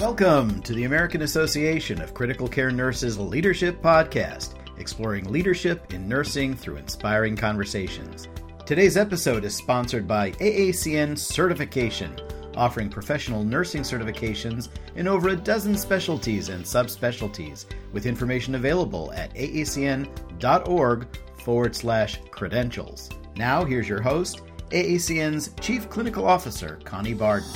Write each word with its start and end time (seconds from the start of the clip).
Welcome 0.00 0.60
to 0.62 0.74
the 0.74 0.84
American 0.84 1.22
Association 1.22 2.02
of 2.02 2.14
Critical 2.14 2.48
Care 2.48 2.72
Nurses 2.72 3.16
Leadership 3.16 3.80
Podcast, 3.80 4.54
exploring 4.76 5.30
leadership 5.30 5.94
in 5.94 6.08
nursing 6.08 6.52
through 6.56 6.78
inspiring 6.78 7.36
conversations. 7.36 8.26
Today's 8.66 8.96
episode 8.96 9.44
is 9.44 9.54
sponsored 9.54 10.08
by 10.08 10.32
AACN 10.32 11.16
Certification, 11.16 12.18
offering 12.56 12.88
professional 12.88 13.44
nursing 13.44 13.82
certifications 13.82 14.68
in 14.96 15.06
over 15.06 15.28
a 15.28 15.36
dozen 15.36 15.76
specialties 15.76 16.48
and 16.48 16.64
subspecialties, 16.64 17.66
with 17.92 18.04
information 18.04 18.56
available 18.56 19.12
at 19.12 19.32
aacn.org 19.34 21.06
forward 21.44 21.76
slash 21.76 22.18
credentials. 22.32 23.10
Now, 23.36 23.64
here's 23.64 23.88
your 23.88 24.02
host, 24.02 24.40
AACN's 24.70 25.52
Chief 25.60 25.88
Clinical 25.88 26.26
Officer, 26.26 26.80
Connie 26.82 27.14
Barden. 27.14 27.48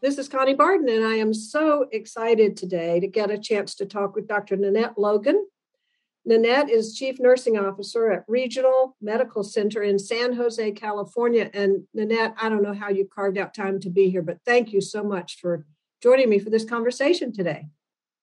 This 0.00 0.16
is 0.16 0.28
Connie 0.28 0.54
Barden, 0.54 0.88
and 0.88 1.04
I 1.04 1.14
am 1.14 1.34
so 1.34 1.88
excited 1.90 2.56
today 2.56 3.00
to 3.00 3.08
get 3.08 3.32
a 3.32 3.38
chance 3.38 3.74
to 3.74 3.84
talk 3.84 4.14
with 4.14 4.28
Dr. 4.28 4.56
Nanette 4.56 4.96
Logan. 4.96 5.44
Nanette 6.24 6.70
is 6.70 6.94
Chief 6.94 7.18
Nursing 7.18 7.58
Officer 7.58 8.12
at 8.12 8.22
Regional 8.28 8.96
Medical 9.02 9.42
Center 9.42 9.82
in 9.82 9.98
San 9.98 10.34
Jose, 10.34 10.70
California. 10.72 11.50
And 11.52 11.88
Nanette, 11.94 12.34
I 12.40 12.48
don't 12.48 12.62
know 12.62 12.74
how 12.74 12.90
you 12.90 13.08
carved 13.12 13.38
out 13.38 13.54
time 13.54 13.80
to 13.80 13.90
be 13.90 14.08
here, 14.08 14.22
but 14.22 14.38
thank 14.44 14.72
you 14.72 14.80
so 14.80 15.02
much 15.02 15.40
for 15.40 15.66
joining 16.00 16.30
me 16.30 16.38
for 16.38 16.50
this 16.50 16.64
conversation 16.64 17.32
today. 17.32 17.66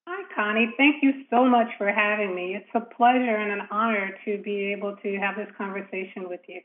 Hi, 0.08 0.24
Connie. 0.34 0.74
Thank 0.78 1.04
you 1.04 1.26
so 1.30 1.44
much 1.44 1.68
for 1.78 1.92
having 1.92 2.34
me. 2.34 2.56
It's 2.56 2.70
a 2.74 2.80
pleasure 2.80 3.36
and 3.36 3.52
an 3.52 3.68
honor 3.70 4.16
to 4.24 4.38
be 4.38 4.72
able 4.72 4.96
to 4.96 5.18
have 5.18 5.36
this 5.36 5.50
conversation 5.58 6.30
with 6.30 6.40
you. 6.48 6.62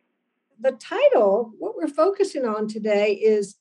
The 0.60 0.72
title, 0.72 1.50
what 1.58 1.74
we're 1.74 1.88
focusing 1.88 2.44
on 2.44 2.68
today, 2.68 3.14
is 3.14 3.56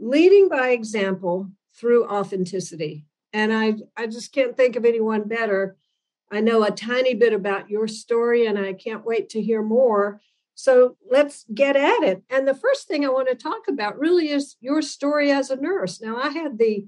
leading 0.00 0.48
by 0.48 0.70
example 0.70 1.50
through 1.76 2.08
authenticity. 2.08 3.06
And 3.32 3.52
I, 3.52 3.74
I 3.96 4.06
just 4.06 4.32
can't 4.32 4.56
think 4.56 4.74
of 4.74 4.84
anyone 4.84 5.28
better. 5.28 5.76
I 6.32 6.40
know 6.40 6.64
a 6.64 6.70
tiny 6.70 7.14
bit 7.14 7.32
about 7.32 7.70
your 7.70 7.86
story 7.86 8.46
and 8.46 8.58
I 8.58 8.72
can't 8.72 9.04
wait 9.04 9.28
to 9.30 9.42
hear 9.42 9.62
more. 9.62 10.20
So 10.54 10.96
let's 11.08 11.44
get 11.54 11.76
at 11.76 12.02
it. 12.02 12.22
And 12.28 12.46
the 12.46 12.54
first 12.54 12.88
thing 12.88 13.04
I 13.04 13.08
want 13.08 13.28
to 13.28 13.34
talk 13.34 13.68
about 13.68 13.98
really 13.98 14.30
is 14.30 14.56
your 14.60 14.82
story 14.82 15.30
as 15.30 15.50
a 15.50 15.56
nurse. 15.56 16.00
Now, 16.00 16.16
I 16.16 16.30
had 16.30 16.58
the 16.58 16.86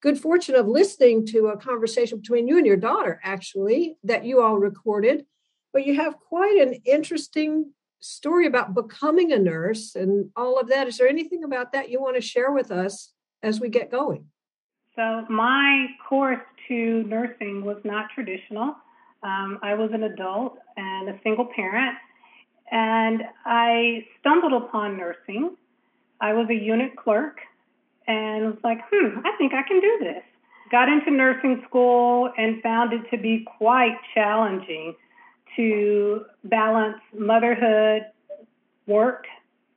good 0.00 0.18
fortune 0.18 0.54
of 0.54 0.66
listening 0.66 1.26
to 1.26 1.48
a 1.48 1.58
conversation 1.58 2.18
between 2.18 2.48
you 2.48 2.56
and 2.56 2.66
your 2.66 2.76
daughter, 2.76 3.20
actually, 3.22 3.96
that 4.04 4.24
you 4.24 4.40
all 4.40 4.58
recorded. 4.58 5.26
But 5.72 5.86
you 5.86 5.96
have 5.96 6.18
quite 6.18 6.56
an 6.56 6.80
interesting 6.84 7.72
story 8.00 8.46
about 8.46 8.74
becoming 8.74 9.32
a 9.32 9.38
nurse 9.38 9.94
and 9.94 10.30
all 10.34 10.58
of 10.58 10.68
that. 10.68 10.88
Is 10.88 10.98
there 10.98 11.08
anything 11.08 11.44
about 11.44 11.72
that 11.72 11.90
you 11.90 12.00
want 12.00 12.16
to 12.16 12.22
share 12.22 12.50
with 12.50 12.70
us 12.70 13.12
as 13.42 13.60
we 13.60 13.68
get 13.68 13.90
going? 13.90 14.26
So, 14.96 15.24
my 15.30 15.86
course 16.08 16.40
to 16.68 17.04
nursing 17.04 17.64
was 17.64 17.78
not 17.84 18.06
traditional. 18.14 18.74
Um, 19.22 19.58
I 19.62 19.74
was 19.74 19.90
an 19.92 20.02
adult 20.02 20.58
and 20.76 21.08
a 21.08 21.20
single 21.22 21.46
parent, 21.54 21.96
and 22.70 23.22
I 23.44 24.06
stumbled 24.20 24.52
upon 24.52 24.96
nursing. 24.96 25.56
I 26.20 26.32
was 26.32 26.48
a 26.50 26.54
unit 26.54 26.96
clerk 26.96 27.38
and 28.06 28.46
was 28.46 28.58
like, 28.64 28.78
hmm, 28.90 29.20
I 29.24 29.36
think 29.38 29.52
I 29.54 29.62
can 29.62 29.80
do 29.80 29.98
this. 30.00 30.22
Got 30.70 30.88
into 30.88 31.10
nursing 31.10 31.62
school 31.68 32.30
and 32.36 32.62
found 32.62 32.92
it 32.92 33.08
to 33.10 33.20
be 33.20 33.46
quite 33.58 33.96
challenging 34.14 34.94
to 35.56 36.24
balance 36.44 36.98
motherhood, 37.16 38.02
work, 38.86 39.24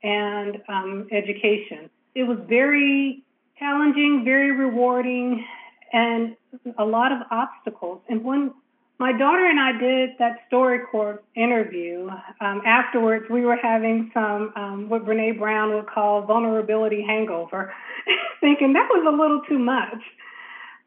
and 0.02 0.62
um, 0.68 1.08
education. 1.10 1.90
It 2.14 2.24
was 2.24 2.38
very 2.48 3.24
challenging, 3.58 4.22
very 4.24 4.52
rewarding, 4.52 5.44
and 5.92 6.36
a 6.78 6.84
lot 6.84 7.12
of 7.12 7.18
obstacles. 7.30 8.00
And 8.08 8.24
when 8.24 8.52
my 8.98 9.12
daughter 9.12 9.46
and 9.46 9.58
I 9.58 9.72
did 9.72 10.10
that 10.18 10.38
StoryCorps 10.50 11.20
interview, 11.34 12.08
um, 12.40 12.62
afterwards 12.64 13.24
we 13.28 13.42
were 13.42 13.56
having 13.56 14.10
some 14.14 14.52
um, 14.56 14.88
what 14.88 15.04
Brene 15.04 15.38
Brown 15.38 15.74
would 15.74 15.86
call 15.86 16.22
vulnerability 16.22 17.04
hangover, 17.06 17.72
thinking 18.40 18.72
that 18.74 18.88
was 18.90 19.04
a 19.06 19.16
little 19.16 19.42
too 19.48 19.58
much. 19.58 20.02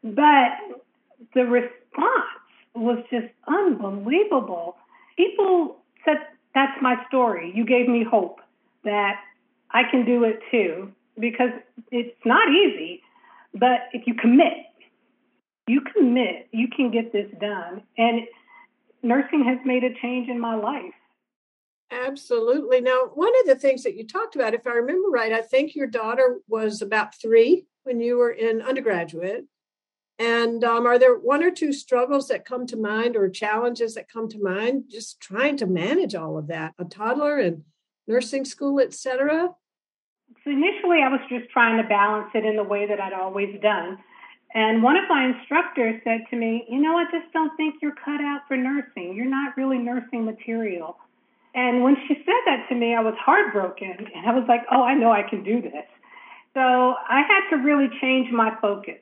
But 0.02 0.52
the 1.34 1.44
response 1.44 2.38
was 2.74 2.98
just 3.10 3.26
unbelievable. 3.46 4.76
People 5.18 5.76
said, 6.04 6.16
That's 6.54 6.80
my 6.80 6.94
story. 7.08 7.52
You 7.54 7.66
gave 7.66 7.88
me 7.88 8.06
hope 8.10 8.38
that 8.84 9.16
I 9.70 9.82
can 9.90 10.06
do 10.06 10.24
it 10.24 10.40
too, 10.50 10.92
because 11.18 11.50
it's 11.90 12.16
not 12.24 12.48
easy, 12.48 13.02
but 13.52 13.88
if 13.92 14.06
you 14.06 14.14
commit, 14.14 14.64
you 15.66 15.82
commit, 15.94 16.48
you 16.52 16.68
can 16.74 16.90
get 16.90 17.12
this 17.12 17.26
done. 17.40 17.82
And 17.98 18.22
nursing 19.02 19.44
has 19.44 19.58
made 19.66 19.84
a 19.84 19.92
change 20.00 20.28
in 20.28 20.40
my 20.40 20.54
life. 20.54 20.94
Absolutely. 21.90 22.80
Now, 22.80 23.10
one 23.14 23.32
of 23.40 23.46
the 23.46 23.54
things 23.54 23.82
that 23.82 23.96
you 23.96 24.06
talked 24.06 24.36
about, 24.36 24.54
if 24.54 24.66
I 24.66 24.70
remember 24.70 25.08
right, 25.08 25.32
I 25.32 25.40
think 25.40 25.74
your 25.74 25.86
daughter 25.86 26.38
was 26.46 26.82
about 26.82 27.14
three 27.14 27.66
when 27.84 28.00
you 28.00 28.18
were 28.18 28.30
in 28.30 28.62
undergraduate. 28.62 29.46
And 30.18 30.64
um, 30.64 30.86
are 30.86 30.98
there 30.98 31.16
one 31.16 31.44
or 31.44 31.50
two 31.50 31.72
struggles 31.72 32.28
that 32.28 32.44
come 32.44 32.66
to 32.66 32.76
mind 32.76 33.16
or 33.16 33.28
challenges 33.28 33.94
that 33.94 34.10
come 34.10 34.28
to 34.28 34.42
mind 34.42 34.84
just 34.88 35.20
trying 35.20 35.56
to 35.58 35.66
manage 35.66 36.14
all 36.14 36.36
of 36.36 36.48
that? 36.48 36.74
A 36.78 36.84
toddler 36.84 37.38
and 37.38 37.62
nursing 38.08 38.44
school, 38.44 38.80
et 38.80 38.92
cetera? 38.92 39.50
So 40.44 40.50
initially, 40.50 41.02
I 41.02 41.08
was 41.08 41.20
just 41.28 41.50
trying 41.50 41.80
to 41.80 41.88
balance 41.88 42.30
it 42.34 42.44
in 42.44 42.56
the 42.56 42.64
way 42.64 42.86
that 42.86 43.00
I'd 43.00 43.12
always 43.12 43.60
done. 43.62 43.98
And 44.54 44.82
one 44.82 44.96
of 44.96 45.04
my 45.08 45.26
instructors 45.26 46.00
said 46.04 46.22
to 46.30 46.36
me, 46.36 46.66
You 46.68 46.80
know, 46.80 46.96
I 46.96 47.04
just 47.04 47.32
don't 47.32 47.54
think 47.56 47.76
you're 47.80 47.94
cut 47.94 48.20
out 48.20 48.42
for 48.48 48.56
nursing. 48.56 49.14
You're 49.14 49.26
not 49.26 49.56
really 49.56 49.78
nursing 49.78 50.24
material. 50.24 50.96
And 51.54 51.82
when 51.82 51.96
she 52.06 52.14
said 52.14 52.42
that 52.46 52.66
to 52.68 52.74
me, 52.74 52.94
I 52.94 53.00
was 53.00 53.14
heartbroken. 53.24 53.94
And 54.14 54.26
I 54.26 54.32
was 54.32 54.44
like, 54.48 54.62
Oh, 54.70 54.82
I 54.82 54.94
know 54.94 55.12
I 55.12 55.22
can 55.22 55.44
do 55.44 55.62
this. 55.62 55.86
So 56.54 56.60
I 56.60 57.22
had 57.22 57.50
to 57.50 57.62
really 57.62 57.88
change 58.00 58.32
my 58.32 58.56
focus. 58.60 58.98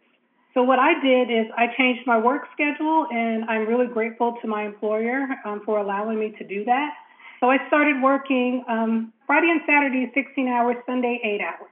So 0.57 0.63
what 0.63 0.79
I 0.79 0.99
did 1.05 1.31
is 1.31 1.53
I 1.55 1.67
changed 1.77 2.07
my 2.07 2.17
work 2.17 2.45
schedule, 2.55 3.07
and 3.11 3.45
I'm 3.45 3.67
really 3.67 3.87
grateful 3.87 4.39
to 4.41 4.49
my 4.49 4.65
employer 4.65 5.29
um, 5.45 5.61
for 5.67 5.79
allowing 5.79 6.19
me 6.19 6.35
to 6.39 6.45
do 6.45 6.65
that. 6.65 6.95
So 7.41 7.51
I 7.51 7.59
started 7.69 8.03
working 8.03 8.65
um, 8.67 9.13
Friday 9.27 9.51
and 9.51 9.61
Saturday, 9.67 10.11
16 10.15 10.49
hours, 10.49 10.77
Sunday, 10.87 11.21
8 11.23 11.41
hours. 11.43 11.71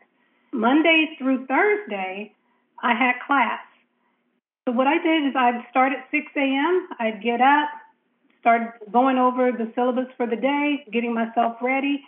Monday 0.52 1.16
through 1.16 1.46
Thursday, 1.46 2.34
I 2.82 2.92
had 2.92 3.14
class. 3.26 3.60
So 4.68 4.72
what 4.72 4.86
I 4.86 5.02
did 5.02 5.28
is 5.28 5.32
I'd 5.34 5.64
start 5.70 5.92
at 5.92 6.04
6 6.10 6.26
a.m., 6.36 6.88
I'd 7.00 7.22
get 7.22 7.40
up, 7.40 7.70
start 8.40 8.92
going 8.92 9.16
over 9.16 9.50
the 9.50 9.72
syllabus 9.74 10.12
for 10.18 10.26
the 10.26 10.36
day, 10.36 10.84
getting 10.92 11.14
myself 11.14 11.56
ready, 11.62 12.02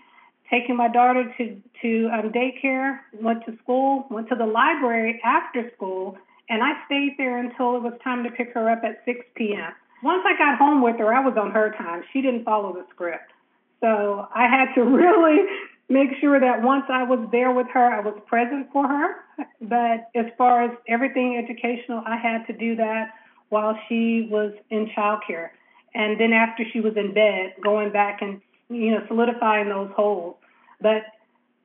taking 0.50 0.76
my 0.76 0.88
daughter 0.88 1.25
to, 1.38 1.56
to 1.81 2.10
um, 2.12 2.32
daycare, 2.32 2.98
went 3.19 3.47
to 3.47 3.56
school, 3.62 4.04
went 4.10 4.28
to 4.28 4.34
the 4.34 4.44
library 4.44 5.22
after 5.25 5.70
school, 5.75 6.19
and 6.48 6.62
I 6.62 6.72
stayed 6.86 7.14
there 7.18 7.38
until 7.38 7.76
it 7.76 7.82
was 7.82 7.94
time 8.04 8.24
to 8.24 8.30
pick 8.30 8.52
her 8.54 8.70
up 8.70 8.82
at 8.84 9.02
6 9.04 9.20
p.m. 9.34 9.72
Once 10.02 10.22
I 10.26 10.36
got 10.38 10.58
home 10.58 10.82
with 10.82 10.98
her, 10.98 11.12
I 11.12 11.20
was 11.20 11.36
on 11.36 11.50
her 11.50 11.72
time. 11.76 12.04
She 12.12 12.22
didn't 12.22 12.44
follow 12.44 12.72
the 12.72 12.84
script. 12.90 13.32
So 13.80 14.28
I 14.34 14.46
had 14.48 14.74
to 14.74 14.82
really 14.84 15.46
make 15.88 16.10
sure 16.20 16.38
that 16.38 16.62
once 16.62 16.84
I 16.88 17.02
was 17.02 17.28
there 17.32 17.52
with 17.52 17.66
her, 17.72 17.92
I 17.92 18.00
was 18.00 18.14
present 18.26 18.68
for 18.72 18.86
her. 18.86 19.16
But 19.60 20.10
as 20.14 20.26
far 20.38 20.64
as 20.64 20.70
everything 20.88 21.36
educational, 21.36 22.02
I 22.06 22.16
had 22.16 22.46
to 22.46 22.52
do 22.52 22.76
that 22.76 23.10
while 23.48 23.78
she 23.88 24.28
was 24.30 24.52
in 24.70 24.90
childcare. 24.96 25.50
And 25.94 26.20
then 26.20 26.32
after 26.32 26.64
she 26.72 26.80
was 26.80 26.94
in 26.96 27.14
bed, 27.14 27.54
going 27.62 27.90
back 27.90 28.20
and, 28.20 28.40
you 28.68 28.90
know, 28.90 29.04
solidifying 29.08 29.68
those 29.68 29.90
holes. 29.96 30.36
But 30.80 31.02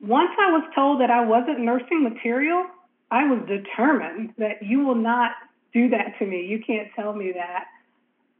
once 0.00 0.30
I 0.38 0.50
was 0.50 0.64
told 0.74 1.00
that 1.00 1.10
I 1.10 1.24
wasn't 1.24 1.60
nursing 1.60 2.02
material, 2.02 2.66
I 3.12 3.26
was 3.26 3.40
determined 3.46 4.32
that 4.38 4.62
you 4.62 4.86
will 4.86 4.94
not 4.94 5.32
do 5.74 5.90
that 5.90 6.18
to 6.18 6.24
me. 6.24 6.46
You 6.46 6.62
can't 6.66 6.88
tell 6.96 7.12
me 7.12 7.32
that. 7.32 7.66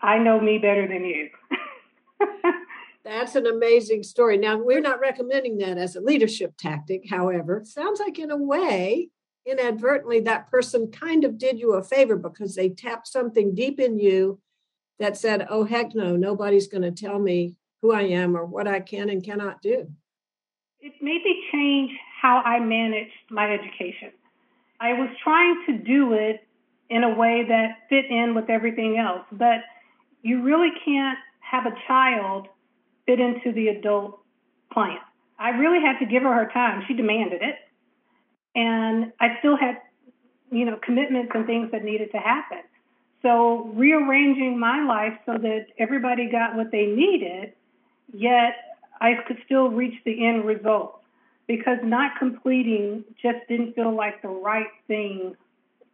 I 0.01 0.17
know 0.17 0.41
me 0.41 0.57
better 0.57 0.89
than 0.89 1.05
you. 1.05 1.29
That's 3.05 3.35
an 3.35 3.47
amazing 3.47 4.03
story. 4.03 4.39
Now, 4.39 4.57
we're 4.57 4.81
not 4.81 4.99
recommending 4.99 5.59
that 5.59 5.77
as 5.77 5.95
a 5.95 6.01
leadership 6.01 6.55
tactic, 6.57 7.03
however. 7.11 7.59
It 7.59 7.67
sounds 7.67 8.01
like, 8.01 8.19
in 8.19 8.31
a 8.31 8.37
way, 8.37 9.11
inadvertently, 9.45 10.21
that 10.21 10.51
person 10.51 10.91
kind 10.91 11.25
of 11.25 11.37
did 11.37 11.59
you 11.59 11.75
a 11.75 11.83
favor 11.83 12.17
because 12.17 12.55
they 12.55 12.71
tapped 12.71 13.09
something 13.09 13.55
deep 13.55 13.79
in 13.79 13.99
you 13.99 14.41
that 14.99 15.19
said, 15.19 15.47
oh, 15.51 15.65
heck 15.65 15.95
no, 15.95 16.17
nobody's 16.17 16.69
going 16.69 16.83
to 16.83 16.93
tell 16.93 17.19
me 17.19 17.57
who 17.83 17.93
I 17.93 18.03
am 18.03 18.35
or 18.35 18.47
what 18.47 18.67
I 18.67 18.81
can 18.81 19.11
and 19.11 19.23
cannot 19.23 19.61
do. 19.61 19.89
It 20.81 20.95
made 21.03 21.23
me 21.23 21.45
change 21.53 21.91
how 22.23 22.39
I 22.39 22.59
managed 22.59 23.13
my 23.31 23.53
education. 23.53 24.13
I 24.83 24.95
was 24.95 25.09
trying 25.23 25.63
to 25.67 25.79
do 25.79 26.15
it 26.15 26.47
in 26.91 27.05
a 27.05 27.15
way 27.15 27.45
that 27.49 27.89
fit 27.89 28.07
in 28.11 28.35
with 28.35 28.51
everything 28.51 28.99
else, 28.99 29.25
but 29.31 29.61
you 30.23 30.43
really 30.43 30.71
can't 30.85 31.19
have 31.39 31.67
a 31.67 31.75
child 31.87 32.49
fit 33.07 33.21
into 33.21 33.53
the 33.53 33.69
adult 33.69 34.19
plan. 34.73 34.99
I 35.39 35.51
really 35.51 35.81
had 35.81 36.01
to 36.01 36.07
give 36.07 36.25
her 36.25 36.35
her 36.35 36.51
time. 36.53 36.83
She 36.89 36.95
demanded 36.95 37.43
it. 37.43 37.57
And 38.55 39.13
I 39.21 39.39
still 39.39 39.57
had 39.57 39.79
you 40.53 40.67
know, 40.67 40.79
commitments 40.85 41.33
and 41.35 41.47
things 41.47 41.71
that 41.73 41.83
needed 41.83 42.11
to 42.13 42.19
happen. 42.19 42.59
So 43.23 43.71
rearranging 43.75 44.59
my 44.59 44.85
life 44.85 45.19
so 45.25 45.39
that 45.39 45.67
everybody 45.79 46.29
got 46.31 46.57
what 46.57 46.71
they 46.71 46.87
needed, 46.87 47.53
yet 48.13 48.55
I 49.01 49.15
could 49.27 49.39
still 49.47 49.69
reach 49.69 49.95
the 50.05 50.27
end 50.27 50.45
result 50.45 51.02
because 51.47 51.79
not 51.83 52.19
completing 52.19 53.05
just 53.23 53.39
didn't 53.49 53.75
feel 53.75 53.95
like 53.95 54.23
the 54.23 54.29
right 54.29 54.69
thing 54.87 55.37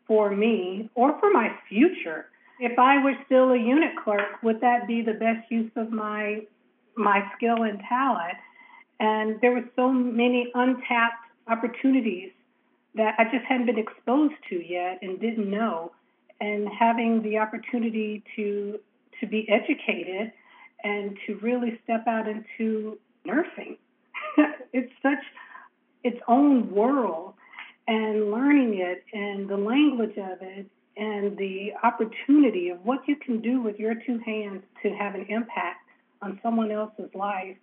for 0.07 0.35
me 0.35 0.91
or 0.95 1.19
for 1.21 1.31
my 1.31 1.51
future. 1.69 2.27
If 2.61 2.79
I 2.79 3.03
were 3.03 3.15
still 3.27 3.53
a 3.53 3.59
unit 3.59 3.93
clerk, 4.03 4.43
would 4.43 4.61
that 4.61 4.87
be 4.87 5.03
the 5.03 5.13
best 5.13 5.51
use 5.51 5.71
of 5.77 5.91
my 5.91 6.43
my 6.97 7.23
skill 7.37 7.63
and 7.63 7.81
talent? 7.89 8.35
And 8.99 9.41
there 9.41 9.53
were 9.53 9.65
so 9.77 9.93
many 9.93 10.51
untapped 10.55 11.25
opportunities 11.47 12.31
that 12.97 13.15
I 13.19 13.25
just 13.25 13.45
hadn't 13.49 13.67
been 13.67 13.79
exposed 13.79 14.35
to 14.51 14.57
yet 14.57 14.99
and 15.03 15.21
didn't 15.21 15.49
know. 15.49 15.93
And 16.41 16.69
having 16.69 17.23
the 17.23 17.39
opportunity 17.39 18.25
to 18.37 18.81
to 19.21 19.27
be 19.27 19.49
educated 19.49 20.33
and 20.85 21.17
to 21.27 21.37
really 21.37 21.79
step 21.85 22.07
out 22.07 22.29
into 22.29 22.99
nursing. 23.25 23.77
it's 24.73 24.93
such 25.03 25.25
its 26.05 26.19
own 26.29 26.71
world 26.71 27.35
and 27.87 28.31
learning 28.31 28.79
it 28.79 29.05
and 29.13 29.49
the 29.49 29.57
language 29.57 30.17
of 30.19 30.39
it 30.41 30.67
and 30.97 31.37
the 31.39 31.73
opportunity 31.83 32.71
of 32.71 32.85
what 32.85 33.01
you 33.07 33.17
can 33.17 33.41
do 33.41 33.63
with 33.63 33.79
your 33.79 33.95
two 33.95 34.19
hands 34.19 34.63
to 34.83 34.91
have 34.91 35.15
an 35.15 35.27
impact 35.29 35.89
on 36.21 36.39
someone 36.43 36.71
else's 36.71 37.11
life. 37.15 37.57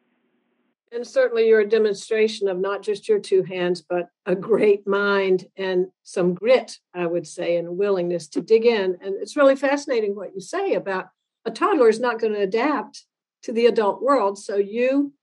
And 0.92 1.06
certainly 1.06 1.48
you're 1.48 1.62
a 1.62 1.70
demonstration 1.70 2.48
of 2.48 2.58
not 2.58 2.82
just 2.82 3.10
your 3.10 3.20
two 3.20 3.44
hands, 3.44 3.82
but 3.82 4.10
a 4.26 4.36
great 4.36 4.88
mind 4.88 5.46
and 5.58 5.88
some 6.04 6.34
grit, 6.34 6.80
I 6.94 7.06
would 7.06 7.28
say, 7.28 7.58
and 7.58 7.78
willingness 7.78 8.28
to 8.30 8.42
dig 8.42 8.66
in. 8.66 8.98
And 9.02 9.16
it's 9.22 9.36
really 9.36 9.56
fascinating 9.58 10.16
what 10.16 10.34
you 10.34 10.40
say 10.40 10.74
about 10.76 11.10
a 11.44 11.52
toddler 11.52 11.90
is 11.90 12.00
not 12.00 12.20
going 12.20 12.34
to 12.34 12.42
adapt 12.42 13.06
to 13.44 13.52
the 13.52 13.66
adult 13.66 14.02
world. 14.02 14.40
So 14.40 14.56
you 14.56 15.14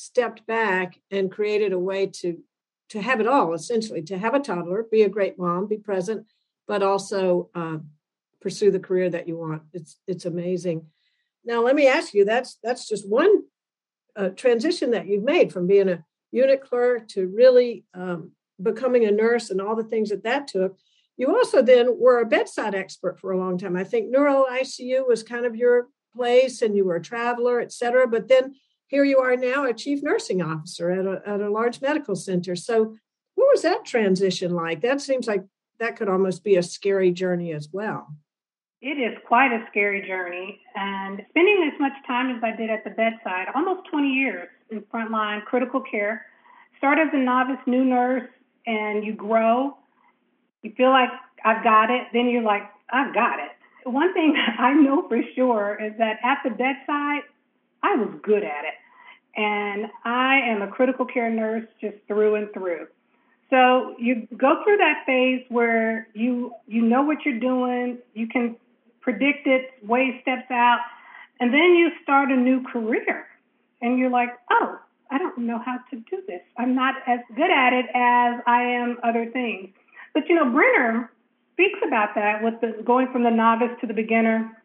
stepped 0.00 0.46
back 0.46 0.98
and 1.10 1.30
created 1.30 1.72
a 1.72 1.78
way 1.78 2.06
to 2.06 2.38
to 2.88 3.00
have 3.00 3.20
it 3.20 3.26
all 3.26 3.54
essentially 3.54 4.02
to 4.02 4.18
have 4.18 4.34
a 4.34 4.40
toddler 4.40 4.84
be 4.90 5.02
a 5.02 5.08
great 5.08 5.38
mom 5.38 5.66
be 5.66 5.76
present 5.76 6.26
but 6.66 6.82
also 6.82 7.50
uh, 7.54 7.78
pursue 8.40 8.70
the 8.70 8.78
career 8.78 9.10
that 9.10 9.28
you 9.28 9.36
want. 9.36 9.62
It's 9.72 9.98
it's 10.06 10.24
amazing. 10.24 10.86
Now 11.44 11.62
let 11.62 11.74
me 11.74 11.86
ask 11.86 12.14
you 12.14 12.24
that's 12.24 12.58
that's 12.62 12.88
just 12.88 13.08
one 13.08 13.42
uh, 14.16 14.30
transition 14.30 14.90
that 14.92 15.06
you've 15.06 15.24
made 15.24 15.52
from 15.52 15.66
being 15.66 15.88
a 15.88 16.04
unit 16.32 16.60
clerk 16.60 17.08
to 17.08 17.26
really 17.26 17.84
um, 17.94 18.32
becoming 18.62 19.04
a 19.04 19.10
nurse 19.10 19.50
and 19.50 19.60
all 19.60 19.76
the 19.76 19.84
things 19.84 20.10
that 20.10 20.24
that 20.24 20.48
took. 20.48 20.76
You 21.16 21.36
also 21.36 21.60
then 21.60 21.98
were 21.98 22.20
a 22.20 22.26
bedside 22.26 22.74
expert 22.74 23.18
for 23.20 23.32
a 23.32 23.38
long 23.38 23.58
time. 23.58 23.76
I 23.76 23.84
think 23.84 24.10
neuro 24.10 24.46
icu 24.50 25.06
was 25.06 25.22
kind 25.22 25.44
of 25.44 25.56
your 25.56 25.88
place 26.14 26.62
and 26.62 26.76
you 26.76 26.84
were 26.84 26.96
a 26.96 27.02
traveler 27.02 27.60
et 27.60 27.70
cetera 27.70 28.04
but 28.04 28.26
then 28.26 28.52
here 28.90 29.04
you 29.04 29.18
are 29.18 29.36
now 29.36 29.64
a 29.64 29.72
chief 29.72 30.02
nursing 30.02 30.42
officer 30.42 30.90
at 30.90 31.06
a, 31.06 31.22
at 31.24 31.40
a 31.40 31.48
large 31.48 31.80
medical 31.80 32.16
center. 32.16 32.56
So, 32.56 32.96
what 33.36 33.48
was 33.52 33.62
that 33.62 33.84
transition 33.84 34.52
like? 34.52 34.82
That 34.82 35.00
seems 35.00 35.28
like 35.28 35.44
that 35.78 35.96
could 35.96 36.08
almost 36.08 36.42
be 36.42 36.56
a 36.56 36.62
scary 36.62 37.12
journey 37.12 37.52
as 37.52 37.68
well. 37.72 38.08
It 38.82 38.98
is 38.98 39.16
quite 39.26 39.52
a 39.52 39.64
scary 39.70 40.06
journey. 40.06 40.60
And 40.74 41.22
spending 41.30 41.70
as 41.72 41.80
much 41.80 41.92
time 42.06 42.36
as 42.36 42.42
I 42.42 42.54
did 42.56 42.68
at 42.68 42.82
the 42.82 42.90
bedside, 42.90 43.46
almost 43.54 43.88
20 43.90 44.08
years 44.08 44.48
in 44.70 44.80
frontline 44.92 45.44
critical 45.44 45.80
care, 45.88 46.26
start 46.76 46.98
as 46.98 47.08
a 47.12 47.18
novice 47.18 47.62
new 47.66 47.84
nurse 47.84 48.28
and 48.66 49.04
you 49.04 49.14
grow. 49.14 49.76
You 50.62 50.72
feel 50.76 50.90
like 50.90 51.10
I've 51.44 51.62
got 51.62 51.90
it. 51.90 52.08
Then 52.12 52.28
you're 52.28 52.42
like, 52.42 52.64
I've 52.92 53.14
got 53.14 53.38
it. 53.38 53.50
One 53.84 54.12
thing 54.12 54.34
I 54.58 54.72
know 54.72 55.06
for 55.08 55.20
sure 55.36 55.78
is 55.80 55.92
that 55.98 56.18
at 56.24 56.38
the 56.42 56.50
bedside, 56.50 57.22
I 57.82 57.96
was 57.96 58.14
good 58.22 58.42
at 58.42 58.64
it. 58.64 58.74
And 59.36 59.86
I 60.04 60.40
am 60.44 60.62
a 60.62 60.68
critical 60.68 61.06
care 61.06 61.30
nurse 61.30 61.66
just 61.80 61.96
through 62.08 62.34
and 62.34 62.52
through. 62.52 62.88
So 63.48 63.96
you 63.98 64.28
go 64.36 64.62
through 64.64 64.76
that 64.78 65.02
phase 65.06 65.44
where 65.48 66.06
you 66.14 66.52
you 66.66 66.82
know 66.82 67.02
what 67.02 67.18
you're 67.24 67.40
doing, 67.40 67.98
you 68.14 68.28
can 68.28 68.56
predict 69.00 69.46
it 69.46 69.72
way 69.84 70.18
steps 70.22 70.50
out, 70.50 70.80
and 71.40 71.52
then 71.52 71.74
you 71.74 71.90
start 72.02 72.30
a 72.30 72.36
new 72.36 72.62
career. 72.62 73.26
And 73.82 73.98
you're 73.98 74.10
like, 74.10 74.28
"Oh, 74.50 74.78
I 75.10 75.18
don't 75.18 75.38
know 75.38 75.58
how 75.58 75.78
to 75.90 75.96
do 75.96 76.22
this. 76.28 76.42
I'm 76.58 76.74
not 76.74 76.96
as 77.06 77.20
good 77.34 77.50
at 77.50 77.72
it 77.72 77.86
as 77.94 78.40
I 78.46 78.62
am 78.62 78.98
other 79.02 79.26
things." 79.26 79.70
But 80.14 80.28
you 80.28 80.36
know, 80.36 80.44
Benner 80.44 81.10
speaks 81.54 81.80
about 81.86 82.14
that 82.14 82.42
with 82.42 82.60
the 82.60 82.82
going 82.84 83.08
from 83.08 83.24
the 83.24 83.30
novice 83.30 83.72
to 83.80 83.86
the 83.86 83.94
beginner 83.94 84.59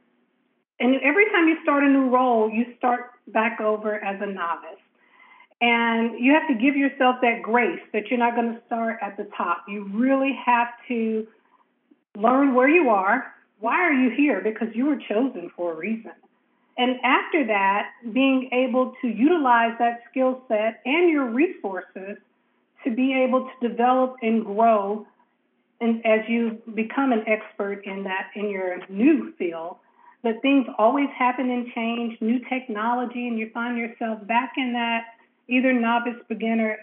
and 0.80 0.96
every 1.02 1.26
time 1.32 1.48
you 1.48 1.58
start 1.64 1.84
a 1.84 1.88
new 1.88 2.10
role, 2.10 2.50
you 2.50 2.66
start 2.78 3.12
back 3.28 3.62
over 3.62 4.04
as 4.04 4.22
a 4.22 4.26
novice. 4.26 4.80
And 5.62 6.20
you 6.20 6.34
have 6.34 6.48
to 6.50 6.54
give 6.54 6.76
yourself 6.76 7.18
that 7.22 7.42
grace 7.42 7.80
that 7.94 8.08
you're 8.10 8.20
not 8.20 8.36
going 8.36 8.54
to 8.54 8.62
start 8.68 8.98
at 9.02 9.16
the 9.16 9.28
top. 9.38 9.64
You 9.70 9.90
really 9.94 10.38
have 10.46 10.68
to 10.90 11.26
learn 12.16 12.54
where 12.54 12.68
you 12.68 12.90
are. 12.90 13.34
Why 13.60 13.76
are 13.76 13.94
you 13.94 14.10
here? 14.10 14.42
Because 14.42 14.68
you 14.76 14.86
were 14.86 14.98
chosen 14.98 15.50
for 15.56 15.74
a 15.74 15.76
reason. 15.76 16.12
And 16.78 17.00
after 17.04 17.48
that, 17.48 17.90
being 18.12 18.50
able 18.52 18.94
to 19.02 19.08
utilize 19.08 19.78
that 19.80 20.02
skill 20.12 20.42
set 20.50 20.82
and 20.86 21.10
your 21.10 21.26
resources 21.26 22.18
to 22.84 22.92
be 22.94 23.24
able 23.24 23.50
to 23.50 23.68
develop 23.70 24.18
and 24.22 24.44
grow 24.44 25.08
and 25.82 26.06
as 26.06 26.22
you 26.30 26.62
become 26.74 27.12
an 27.12 27.24
expert 27.28 27.86
in 27.86 28.04
that 28.04 28.30
in 28.36 28.50
your 28.50 28.80
new 28.88 29.34
field 29.38 29.78
but 30.26 30.42
things 30.42 30.66
always 30.80 31.08
happen 31.16 31.52
and 31.52 31.68
change, 31.76 32.18
new 32.20 32.40
technology, 32.50 33.28
and 33.28 33.38
you 33.38 33.52
find 33.54 33.78
yourself 33.78 34.26
back 34.26 34.54
in 34.58 34.74
that 34.74 35.04
either 35.48 35.72
novice, 35.72 36.16
beginner 36.28 36.78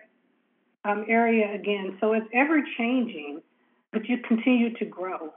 um, 0.85 1.05
area 1.09 1.53
again. 1.53 1.99
So 2.01 2.13
it's 2.13 2.29
ever 2.33 2.63
changing, 2.79 3.43
but 3.93 4.09
you 4.09 4.19
continue 4.19 4.73
to 4.75 4.85
grow. 4.85 5.35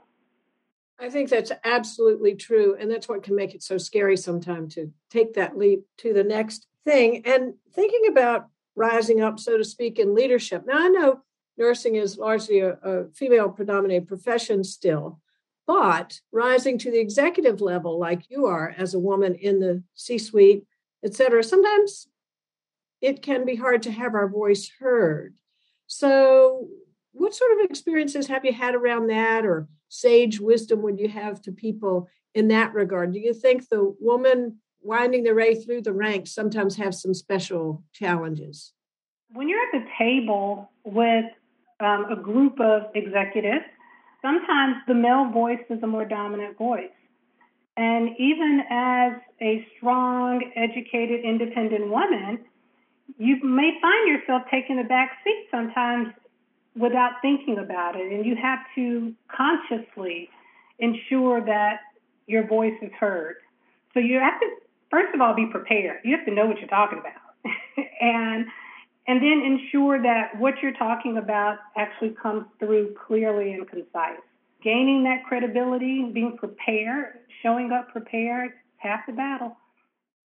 I 1.00 1.10
think 1.10 1.30
that's 1.30 1.50
absolutely 1.64 2.36
true. 2.36 2.76
And 2.78 2.88
that's 2.88 3.08
what 3.08 3.24
can 3.24 3.34
make 3.34 3.56
it 3.56 3.64
so 3.64 3.76
scary 3.76 4.16
sometimes 4.16 4.76
to 4.76 4.92
take 5.10 5.34
that 5.34 5.58
leap 5.58 5.84
to 5.98 6.12
the 6.12 6.22
next 6.22 6.68
thing. 6.84 7.26
And 7.26 7.54
thinking 7.74 8.06
about 8.08 8.46
rising 8.76 9.20
up, 9.20 9.40
so 9.40 9.58
to 9.58 9.64
speak, 9.64 9.98
in 9.98 10.14
leadership. 10.14 10.62
Now, 10.64 10.78
I 10.78 10.88
know 10.90 11.22
nursing 11.58 11.96
is 11.96 12.18
largely 12.18 12.60
a, 12.60 12.74
a 12.84 13.08
female 13.08 13.48
predominated 13.48 14.06
profession 14.06 14.62
still, 14.62 15.20
but 15.66 16.20
rising 16.32 16.78
to 16.78 16.90
the 16.90 17.00
executive 17.00 17.60
level, 17.60 17.98
like 17.98 18.30
you 18.30 18.46
are 18.46 18.74
as 18.76 18.94
a 18.94 18.98
woman 18.98 19.34
in 19.34 19.60
the 19.60 19.82
C 19.94 20.18
suite, 20.18 20.64
et 21.04 21.14
cetera, 21.14 21.42
sometimes 21.42 22.06
it 23.00 23.22
can 23.22 23.44
be 23.44 23.56
hard 23.56 23.82
to 23.82 23.92
have 23.92 24.14
our 24.14 24.28
voice 24.28 24.70
heard. 24.78 25.34
So, 25.86 26.68
what 27.12 27.34
sort 27.34 27.52
of 27.52 27.70
experiences 27.70 28.26
have 28.26 28.44
you 28.44 28.52
had 28.52 28.74
around 28.74 29.08
that, 29.08 29.44
or 29.44 29.68
sage 29.88 30.40
wisdom 30.40 30.82
would 30.82 30.98
you 30.98 31.08
have 31.08 31.40
to 31.42 31.52
people 31.52 32.08
in 32.34 32.48
that 32.48 32.74
regard? 32.74 33.12
Do 33.12 33.18
you 33.18 33.32
think 33.32 33.68
the 33.68 33.94
woman 34.00 34.58
winding 34.82 35.24
their 35.24 35.34
way 35.34 35.54
through 35.54 35.82
the 35.82 35.92
ranks 35.92 36.32
sometimes 36.32 36.76
have 36.76 36.94
some 36.94 37.14
special 37.14 37.82
challenges? 37.92 38.72
When 39.32 39.48
you're 39.48 39.62
at 39.62 39.72
the 39.72 39.86
table 39.98 40.70
with 40.84 41.24
um, 41.80 42.06
a 42.10 42.16
group 42.16 42.60
of 42.60 42.82
executives, 42.94 43.64
sometimes 44.26 44.76
the 44.88 44.94
male 44.94 45.30
voice 45.30 45.64
is 45.70 45.82
a 45.82 45.86
more 45.86 46.04
dominant 46.04 46.58
voice. 46.58 46.90
And 47.76 48.10
even 48.18 48.62
as 48.70 49.12
a 49.40 49.66
strong, 49.76 50.42
educated, 50.56 51.24
independent 51.24 51.88
woman, 51.88 52.40
you 53.18 53.36
may 53.44 53.72
find 53.80 54.08
yourself 54.08 54.42
taking 54.50 54.80
a 54.80 54.84
back 54.84 55.18
seat 55.22 55.46
sometimes 55.50 56.08
without 56.74 57.12
thinking 57.22 57.58
about 57.58 57.94
it. 57.96 58.12
And 58.12 58.26
you 58.26 58.34
have 58.36 58.60
to 58.74 59.14
consciously 59.28 60.28
ensure 60.78 61.44
that 61.44 61.80
your 62.26 62.46
voice 62.46 62.74
is 62.82 62.90
heard. 62.98 63.36
So 63.94 64.00
you 64.00 64.18
have 64.18 64.40
to, 64.40 64.46
first 64.90 65.14
of 65.14 65.20
all, 65.20 65.34
be 65.34 65.46
prepared. 65.46 66.00
You 66.02 66.16
have 66.16 66.26
to 66.26 66.34
know 66.34 66.46
what 66.46 66.58
you're 66.58 66.68
talking 66.68 66.98
about. 66.98 67.22
and 68.00 68.46
and 69.08 69.22
then 69.22 69.40
ensure 69.40 70.02
that 70.02 70.38
what 70.38 70.54
you're 70.62 70.72
talking 70.72 71.18
about 71.18 71.58
actually 71.76 72.10
comes 72.20 72.44
through 72.58 72.94
clearly 73.06 73.52
and 73.52 73.68
concise. 73.68 74.20
Gaining 74.62 75.04
that 75.04 75.24
credibility, 75.24 76.10
being 76.12 76.36
prepared, 76.36 77.18
showing 77.42 77.70
up 77.70 77.92
prepared, 77.92 78.50
half 78.78 79.06
the 79.06 79.12
battle. 79.12 79.56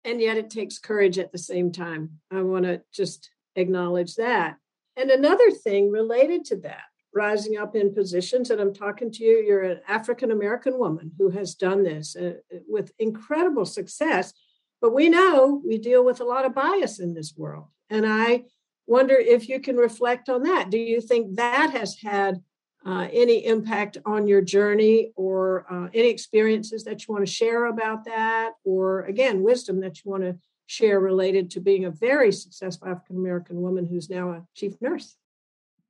And 0.04 0.20
yet 0.20 0.37
it 0.37 0.49
takes 0.49 0.78
courage 0.78 1.18
at 1.18 1.32
the 1.32 1.38
same 1.38 1.73
time. 1.73 2.20
I 2.30 2.42
want 2.42 2.64
to 2.64 2.82
just 2.92 3.30
acknowledge 3.56 4.14
that. 4.14 4.56
And 4.97 5.11
another 5.11 5.50
thing 5.50 5.90
related 5.90 6.44
to 6.47 6.56
that, 6.58 6.85
rising 7.12 7.56
up 7.56 7.75
in 7.75 7.94
positions, 7.94 8.50
and 8.50 8.61
I'm 8.61 8.75
talking 8.75 9.11
to 9.12 9.25
you, 9.25 9.38
you're 9.38 9.62
an 9.62 9.80
African 9.88 10.30
American 10.30 10.78
woman 10.78 11.12
who 11.18 11.30
has 11.30 11.54
done 11.54 11.82
this 11.82 12.14
uh, 12.14 12.35
with 12.68 12.92
incredible 12.99 13.64
success. 13.64 14.32
But 14.80 14.94
we 14.94 15.08
know 15.08 15.61
we 15.66 15.78
deal 15.78 16.04
with 16.04 16.20
a 16.20 16.25
lot 16.25 16.44
of 16.44 16.54
bias 16.54 17.00
in 17.00 17.14
this 17.14 17.35
world. 17.37 17.66
And 17.90 18.06
I 18.06 18.44
wonder 18.88 19.14
if 19.14 19.49
you 19.49 19.61
can 19.61 19.76
reflect 19.76 20.28
on 20.28 20.42
that. 20.45 20.71
Do 20.71 20.78
you 20.78 21.00
think 21.00 21.37
that 21.37 21.71
has 21.73 22.00
had 22.00 22.42
uh, 22.87 23.07
any 23.12 23.45
impact 23.45 23.99
on 24.07 24.26
your 24.26 24.40
journey 24.40 25.12
or 25.14 25.66
uh, 25.71 25.88
any 25.92 26.09
experiences 26.09 26.85
that 26.85 27.07
you 27.07 27.12
want 27.12 27.26
to 27.26 27.33
share 27.33 27.66
about 27.66 28.04
that, 28.07 28.52
or 28.64 29.02
again, 29.02 29.42
wisdom 29.42 29.80
that 29.80 30.02
you 30.02 30.11
want 30.11 30.23
to 30.23 30.37
share 30.66 31.00
related 31.00 31.50
to 31.50 31.61
being 31.61 31.85
a 31.85 31.90
very 31.90 32.33
successful 32.33 32.88
African 32.88 33.16
American 33.16 33.61
woman 33.61 33.87
who's 33.87 34.09
now 34.09 34.30
a 34.30 34.47
chief 34.54 34.75
nurse? 34.80 35.16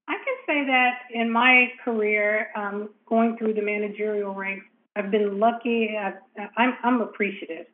I 0.09 0.15
can 0.15 0.35
say 0.47 0.67
that 0.67 1.01
in 1.13 1.31
my 1.31 1.71
career, 1.85 2.49
um, 2.57 2.91
going 3.07 3.37
through 3.37 3.55
the 3.55 3.63
managerial 3.63 4.35
ranks, 4.35 4.67
I've 4.97 5.11
been 5.11 5.39
lucky. 5.39 5.97
i 5.97 6.15
am 6.83 7.01
appreciative. 7.01 7.67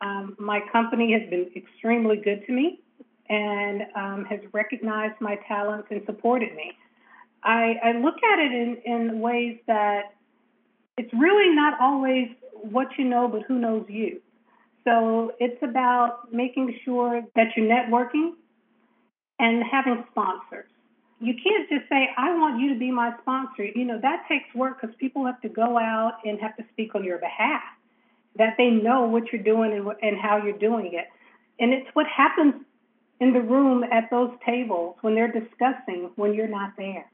Um, 0.00 0.34
my 0.38 0.60
company 0.72 1.12
has 1.12 1.28
been 1.30 1.50
extremely 1.54 2.16
good 2.16 2.44
to 2.46 2.52
me 2.52 2.80
and 3.28 3.82
um, 3.94 4.24
has 4.24 4.40
recognized 4.52 5.20
my 5.20 5.36
talents 5.48 5.88
and 5.90 6.02
supported 6.06 6.54
me. 6.54 6.72
I, 7.42 7.74
I 7.82 7.92
look 7.92 8.16
at 8.16 8.38
it 8.38 8.52
in, 8.52 8.76
in 8.84 9.20
ways 9.20 9.58
that 9.66 10.14
it's 10.96 11.12
really 11.12 11.54
not 11.54 11.80
always 11.80 12.28
what 12.52 12.88
you 12.98 13.04
know, 13.04 13.28
but 13.28 13.42
who 13.42 13.58
knows 13.58 13.84
you. 13.88 14.20
So 14.84 15.32
it's 15.40 15.62
about 15.62 16.32
making 16.32 16.78
sure 16.84 17.22
that 17.34 17.46
you're 17.56 17.66
networking 17.66 18.32
and 19.38 19.62
having 19.70 20.04
sponsors. 20.10 20.66
You 21.18 21.34
can't 21.34 21.68
just 21.68 21.88
say, 21.88 22.08
I 22.16 22.36
want 22.36 22.60
you 22.60 22.72
to 22.72 22.78
be 22.78 22.90
my 22.90 23.12
sponsor. 23.22 23.64
You 23.64 23.84
know, 23.84 23.98
that 24.00 24.24
takes 24.28 24.54
work 24.54 24.80
because 24.80 24.94
people 24.96 25.24
have 25.26 25.40
to 25.42 25.48
go 25.48 25.78
out 25.78 26.18
and 26.24 26.38
have 26.40 26.56
to 26.56 26.64
speak 26.72 26.94
on 26.94 27.04
your 27.04 27.18
behalf, 27.18 27.62
that 28.36 28.54
they 28.58 28.68
know 28.68 29.02
what 29.06 29.32
you're 29.32 29.42
doing 29.42 29.72
and, 29.72 29.86
and 30.02 30.20
how 30.20 30.36
you're 30.36 30.58
doing 30.58 30.90
it. 30.92 31.06
And 31.58 31.72
it's 31.72 31.88
what 31.94 32.06
happens 32.06 32.54
in 33.20 33.32
the 33.32 33.40
room 33.40 33.84
at 33.84 34.10
those 34.10 34.30
tables 34.44 34.96
when 35.00 35.14
they're 35.14 35.32
discussing 35.32 36.10
when 36.16 36.34
you're 36.34 36.48
not 36.48 36.72
there. 36.76 37.10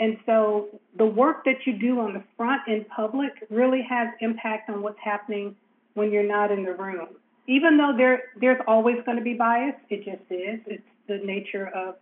And 0.00 0.18
so 0.26 0.68
the 0.96 1.06
work 1.06 1.44
that 1.44 1.66
you 1.66 1.78
do 1.78 2.00
on 2.00 2.12
the 2.14 2.22
front 2.36 2.62
in 2.66 2.84
public 2.86 3.30
really 3.50 3.82
has 3.88 4.08
impact 4.20 4.68
on 4.68 4.82
what's 4.82 4.98
happening 5.02 5.54
when 5.94 6.10
you're 6.10 6.26
not 6.26 6.50
in 6.50 6.64
the 6.64 6.74
room. 6.74 7.08
Even 7.46 7.76
though 7.76 7.92
there 7.96 8.22
there's 8.40 8.60
always 8.66 8.96
going 9.04 9.18
to 9.18 9.22
be 9.22 9.34
bias, 9.34 9.74
it 9.90 10.04
just 10.04 10.22
is. 10.30 10.60
It's 10.66 10.82
the 11.08 11.18
nature 11.18 11.68
of 11.68 11.96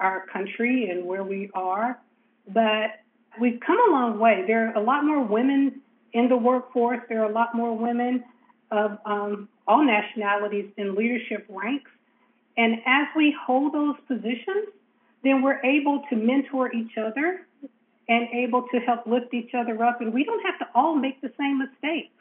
our 0.00 0.26
country 0.26 0.90
and 0.90 1.04
where 1.04 1.24
we 1.24 1.50
are. 1.54 1.98
But 2.48 3.00
we've 3.40 3.60
come 3.60 3.78
a 3.88 3.92
long 3.92 4.18
way. 4.18 4.44
There 4.46 4.68
are 4.68 4.74
a 4.74 4.82
lot 4.82 5.04
more 5.04 5.22
women 5.22 5.80
in 6.12 6.28
the 6.28 6.36
workforce. 6.36 7.00
There 7.08 7.22
are 7.22 7.30
a 7.30 7.32
lot 7.32 7.54
more 7.54 7.76
women 7.76 8.24
of 8.70 8.98
um, 9.04 9.48
all 9.66 9.84
nationalities 9.84 10.70
in 10.76 10.94
leadership 10.94 11.46
ranks. 11.48 11.90
And 12.56 12.76
as 12.86 13.06
we 13.16 13.36
hold 13.46 13.74
those 13.74 13.96
positions, 14.06 14.68
then 15.22 15.42
we're 15.42 15.60
able 15.64 16.02
to 16.10 16.16
mentor 16.16 16.72
each 16.72 16.96
other 16.98 17.46
and 18.08 18.28
able 18.32 18.66
to 18.72 18.78
help 18.80 19.06
lift 19.06 19.32
each 19.32 19.54
other 19.54 19.82
up. 19.82 20.00
And 20.00 20.12
we 20.12 20.24
don't 20.24 20.44
have 20.44 20.58
to 20.58 20.68
all 20.74 20.94
make 20.94 21.20
the 21.20 21.32
same 21.38 21.58
mistakes. 21.58 22.12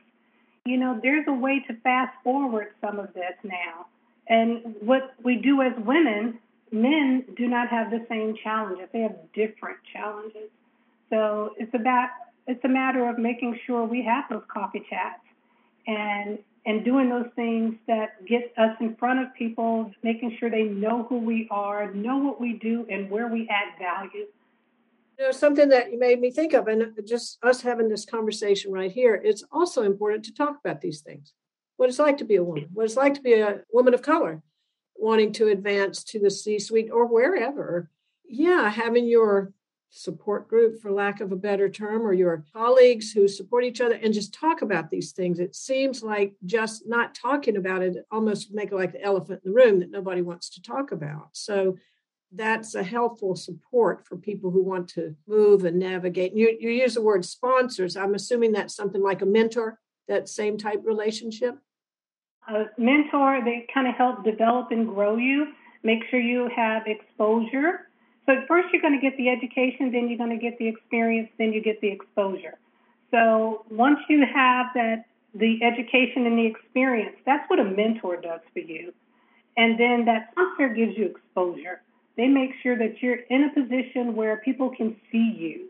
You 0.65 0.77
know, 0.77 0.99
there's 1.01 1.25
a 1.27 1.33
way 1.33 1.63
to 1.67 1.75
fast 1.81 2.15
forward 2.23 2.69
some 2.79 2.99
of 2.99 3.13
this 3.13 3.33
now. 3.43 3.87
And 4.27 4.75
what 4.79 5.13
we 5.21 5.35
do 5.35 5.61
as 5.61 5.73
women, 5.77 6.39
men 6.71 7.25
do 7.35 7.47
not 7.47 7.67
have 7.67 7.91
the 7.91 8.05
same 8.07 8.35
challenges. 8.41 8.87
They 8.93 9.01
have 9.01 9.17
different 9.33 9.77
challenges. 9.91 10.49
So 11.09 11.53
it's 11.57 11.73
about 11.73 12.09
it's 12.47 12.63
a 12.65 12.69
matter 12.69 13.07
of 13.07 13.17
making 13.17 13.59
sure 13.65 13.85
we 13.85 14.03
have 14.03 14.25
those 14.29 14.43
coffee 14.51 14.83
chats 14.89 15.22
and 15.87 16.39
and 16.65 16.85
doing 16.85 17.09
those 17.09 17.27
things 17.35 17.75
that 17.87 18.25
get 18.25 18.53
us 18.57 18.75
in 18.79 18.95
front 18.95 19.19
of 19.19 19.33
people, 19.33 19.91
making 20.01 20.37
sure 20.39 20.49
they 20.49 20.63
know 20.63 21.03
who 21.09 21.17
we 21.17 21.47
are, 21.51 21.93
know 21.93 22.17
what 22.17 22.39
we 22.39 22.53
do, 22.53 22.85
and 22.89 23.09
where 23.09 23.27
we 23.27 23.49
add 23.49 23.77
value. 23.77 24.27
You 25.19 25.25
know, 25.25 25.31
something 25.31 25.69
that 25.69 25.91
you 25.91 25.99
made 25.99 26.21
me 26.21 26.31
think 26.31 26.53
of, 26.53 26.67
and 26.67 26.93
just 27.05 27.37
us 27.43 27.61
having 27.61 27.89
this 27.89 28.05
conversation 28.05 28.71
right 28.71 28.91
here, 28.91 29.15
it's 29.15 29.43
also 29.51 29.83
important 29.83 30.23
to 30.25 30.33
talk 30.33 30.57
about 30.63 30.79
these 30.79 31.01
things. 31.01 31.33
What 31.75 31.89
it's 31.89 31.99
like 31.99 32.17
to 32.19 32.25
be 32.25 32.35
a 32.35 32.43
woman, 32.43 32.69
what 32.73 32.85
it's 32.85 32.95
like 32.95 33.13
to 33.15 33.21
be 33.21 33.33
a 33.33 33.59
woman 33.71 33.93
of 33.93 34.01
color, 34.01 34.41
wanting 34.95 35.33
to 35.33 35.49
advance 35.49 36.03
to 36.05 36.19
the 36.19 36.31
C 36.31 36.59
suite 36.59 36.89
or 36.91 37.05
wherever. 37.07 37.89
Yeah, 38.25 38.69
having 38.69 39.05
your 39.05 39.51
support 39.95 40.47
group, 40.47 40.81
for 40.81 40.91
lack 40.91 41.21
of 41.21 41.31
a 41.31 41.35
better 41.35 41.69
term, 41.69 42.01
or 42.01 42.13
your 42.13 42.43
colleagues 42.51 43.11
who 43.11 43.27
support 43.27 43.63
each 43.63 43.79
other 43.79 43.93
and 43.95 44.11
just 44.11 44.33
talk 44.33 44.63
about 44.63 44.89
these 44.89 45.11
things. 45.11 45.39
It 45.39 45.55
seems 45.55 46.01
like 46.01 46.33
just 46.45 46.87
not 46.87 47.13
talking 47.13 47.57
about 47.57 47.83
it 47.83 47.97
almost 48.11 48.53
make 48.53 48.71
it 48.71 48.75
like 48.75 48.91
the 48.91 49.03
elephant 49.03 49.41
in 49.45 49.51
the 49.51 49.55
room 49.55 49.79
that 49.79 49.91
nobody 49.91 50.23
wants 50.23 50.49
to 50.51 50.61
talk 50.63 50.91
about. 50.91 51.29
So 51.33 51.77
that's 52.31 52.73
a 52.73 52.81
helpful 52.81 53.35
support 53.35 54.07
for 54.07 54.17
people 54.17 54.49
who 54.49 54.63
want 54.63 54.87
to 54.89 55.15
move 55.27 55.63
and 55.63 55.77
navigate. 55.77 56.33
You, 56.33 56.57
you 56.59 56.71
use 56.71 56.95
the 56.95 57.01
word 57.01 57.23
sponsors. 57.23 57.95
I'm 57.95 58.15
assuming 58.15 58.51
that's 58.51 58.75
something 58.75 59.01
like 59.01 59.21
a 59.21 59.27
mentor, 59.27 59.79
that 60.07 60.27
same 60.27 60.57
type 60.57 60.81
relationship. 60.83 61.59
A 62.49 62.65
mentor, 62.79 63.41
they 63.45 63.67
kind 63.71 63.87
of 63.87 63.93
help 63.93 64.23
develop 64.23 64.71
and 64.71 64.87
grow 64.87 65.17
you, 65.17 65.53
make 65.83 65.99
sure 66.09 66.19
you 66.19 66.49
have 66.55 66.87
exposure 66.87 67.81
so 68.25 68.33
first 68.47 68.69
you're 68.71 68.81
going 68.81 68.99
to 68.99 69.01
get 69.01 69.17
the 69.17 69.29
education, 69.29 69.91
then 69.91 70.07
you're 70.07 70.17
going 70.17 70.37
to 70.37 70.41
get 70.41 70.57
the 70.57 70.67
experience, 70.67 71.29
then 71.37 71.51
you 71.51 71.61
get 71.61 71.81
the 71.81 71.89
exposure. 71.89 72.57
So 73.11 73.65
once 73.69 73.99
you 74.09 74.25
have 74.33 74.67
that, 74.75 75.05
the 75.35 75.59
education 75.63 76.25
and 76.25 76.37
the 76.37 76.45
experience, 76.45 77.15
that's 77.25 77.47
what 77.49 77.59
a 77.59 77.63
mentor 77.63 78.17
does 78.17 78.41
for 78.53 78.59
you. 78.59 78.93
And 79.57 79.79
then 79.79 80.05
that 80.05 80.29
sponsor 80.31 80.73
gives 80.73 80.97
you 80.97 81.05
exposure. 81.07 81.81
They 82.15 82.27
make 82.27 82.51
sure 82.61 82.77
that 82.77 83.01
you're 83.01 83.19
in 83.29 83.43
a 83.45 83.53
position 83.53 84.15
where 84.15 84.37
people 84.37 84.69
can 84.75 84.95
see 85.11 85.35
you 85.37 85.69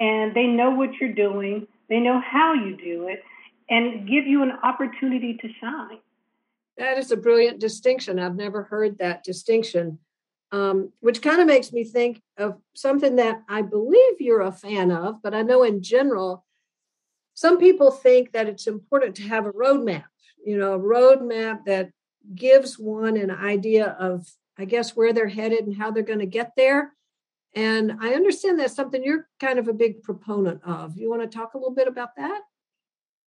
and 0.00 0.34
they 0.34 0.46
know 0.46 0.70
what 0.70 0.90
you're 1.00 1.12
doing, 1.12 1.66
they 1.88 2.00
know 2.00 2.20
how 2.20 2.54
you 2.54 2.76
do 2.76 3.06
it, 3.08 3.22
and 3.70 4.08
give 4.08 4.26
you 4.26 4.42
an 4.42 4.52
opportunity 4.62 5.34
to 5.34 5.48
shine. 5.60 5.98
That 6.76 6.98
is 6.98 7.12
a 7.12 7.16
brilliant 7.16 7.60
distinction. 7.60 8.18
I've 8.18 8.34
never 8.34 8.64
heard 8.64 8.98
that 8.98 9.22
distinction 9.22 9.98
um, 10.52 10.92
which 11.00 11.22
kind 11.22 11.40
of 11.40 11.46
makes 11.46 11.72
me 11.72 11.84
think 11.84 12.22
of 12.38 12.58
something 12.74 13.16
that 13.16 13.42
I 13.48 13.62
believe 13.62 14.20
you're 14.20 14.42
a 14.42 14.52
fan 14.52 14.90
of, 14.90 15.22
but 15.22 15.34
I 15.34 15.42
know 15.42 15.62
in 15.62 15.82
general, 15.82 16.44
some 17.34 17.58
people 17.58 17.90
think 17.90 18.32
that 18.32 18.48
it's 18.48 18.66
important 18.66 19.16
to 19.16 19.22
have 19.22 19.46
a 19.46 19.52
roadmap, 19.52 20.04
you 20.44 20.56
know, 20.56 20.74
a 20.74 20.78
roadmap 20.78 21.64
that 21.66 21.90
gives 22.34 22.78
one 22.78 23.16
an 23.16 23.30
idea 23.30 23.96
of, 23.98 24.28
I 24.56 24.64
guess, 24.64 24.94
where 24.94 25.12
they're 25.12 25.28
headed 25.28 25.66
and 25.66 25.76
how 25.76 25.90
they're 25.90 26.02
going 26.02 26.20
to 26.20 26.26
get 26.26 26.52
there. 26.56 26.92
And 27.56 27.96
I 28.00 28.14
understand 28.14 28.58
that's 28.58 28.74
something 28.74 29.02
you're 29.02 29.28
kind 29.40 29.58
of 29.58 29.68
a 29.68 29.72
big 29.72 30.02
proponent 30.02 30.60
of. 30.64 30.96
You 30.96 31.10
want 31.10 31.22
to 31.22 31.28
talk 31.28 31.54
a 31.54 31.58
little 31.58 31.74
bit 31.74 31.88
about 31.88 32.16
that? 32.16 32.42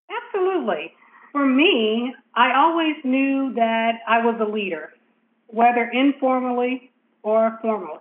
Absolutely. 0.10 0.94
For 1.32 1.46
me, 1.46 2.14
I 2.34 2.56
always 2.56 2.96
knew 3.04 3.54
that 3.56 4.00
I 4.08 4.26
was 4.26 4.36
a 4.40 4.50
leader, 4.50 4.92
whether 5.48 5.84
informally 5.90 6.92
or 7.28 7.60
formally. 7.62 8.00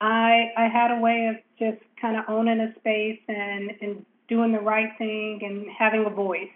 I 0.00 0.52
I 0.56 0.68
had 0.68 0.90
a 0.90 1.00
way 1.00 1.28
of 1.32 1.36
just 1.58 1.82
kind 2.00 2.16
of 2.16 2.24
owning 2.28 2.60
a 2.60 2.74
space 2.78 3.20
and 3.28 3.70
and 3.80 4.04
doing 4.28 4.52
the 4.52 4.60
right 4.60 4.90
thing 4.98 5.40
and 5.42 5.66
having 5.76 6.04
a 6.06 6.10
voice. 6.10 6.54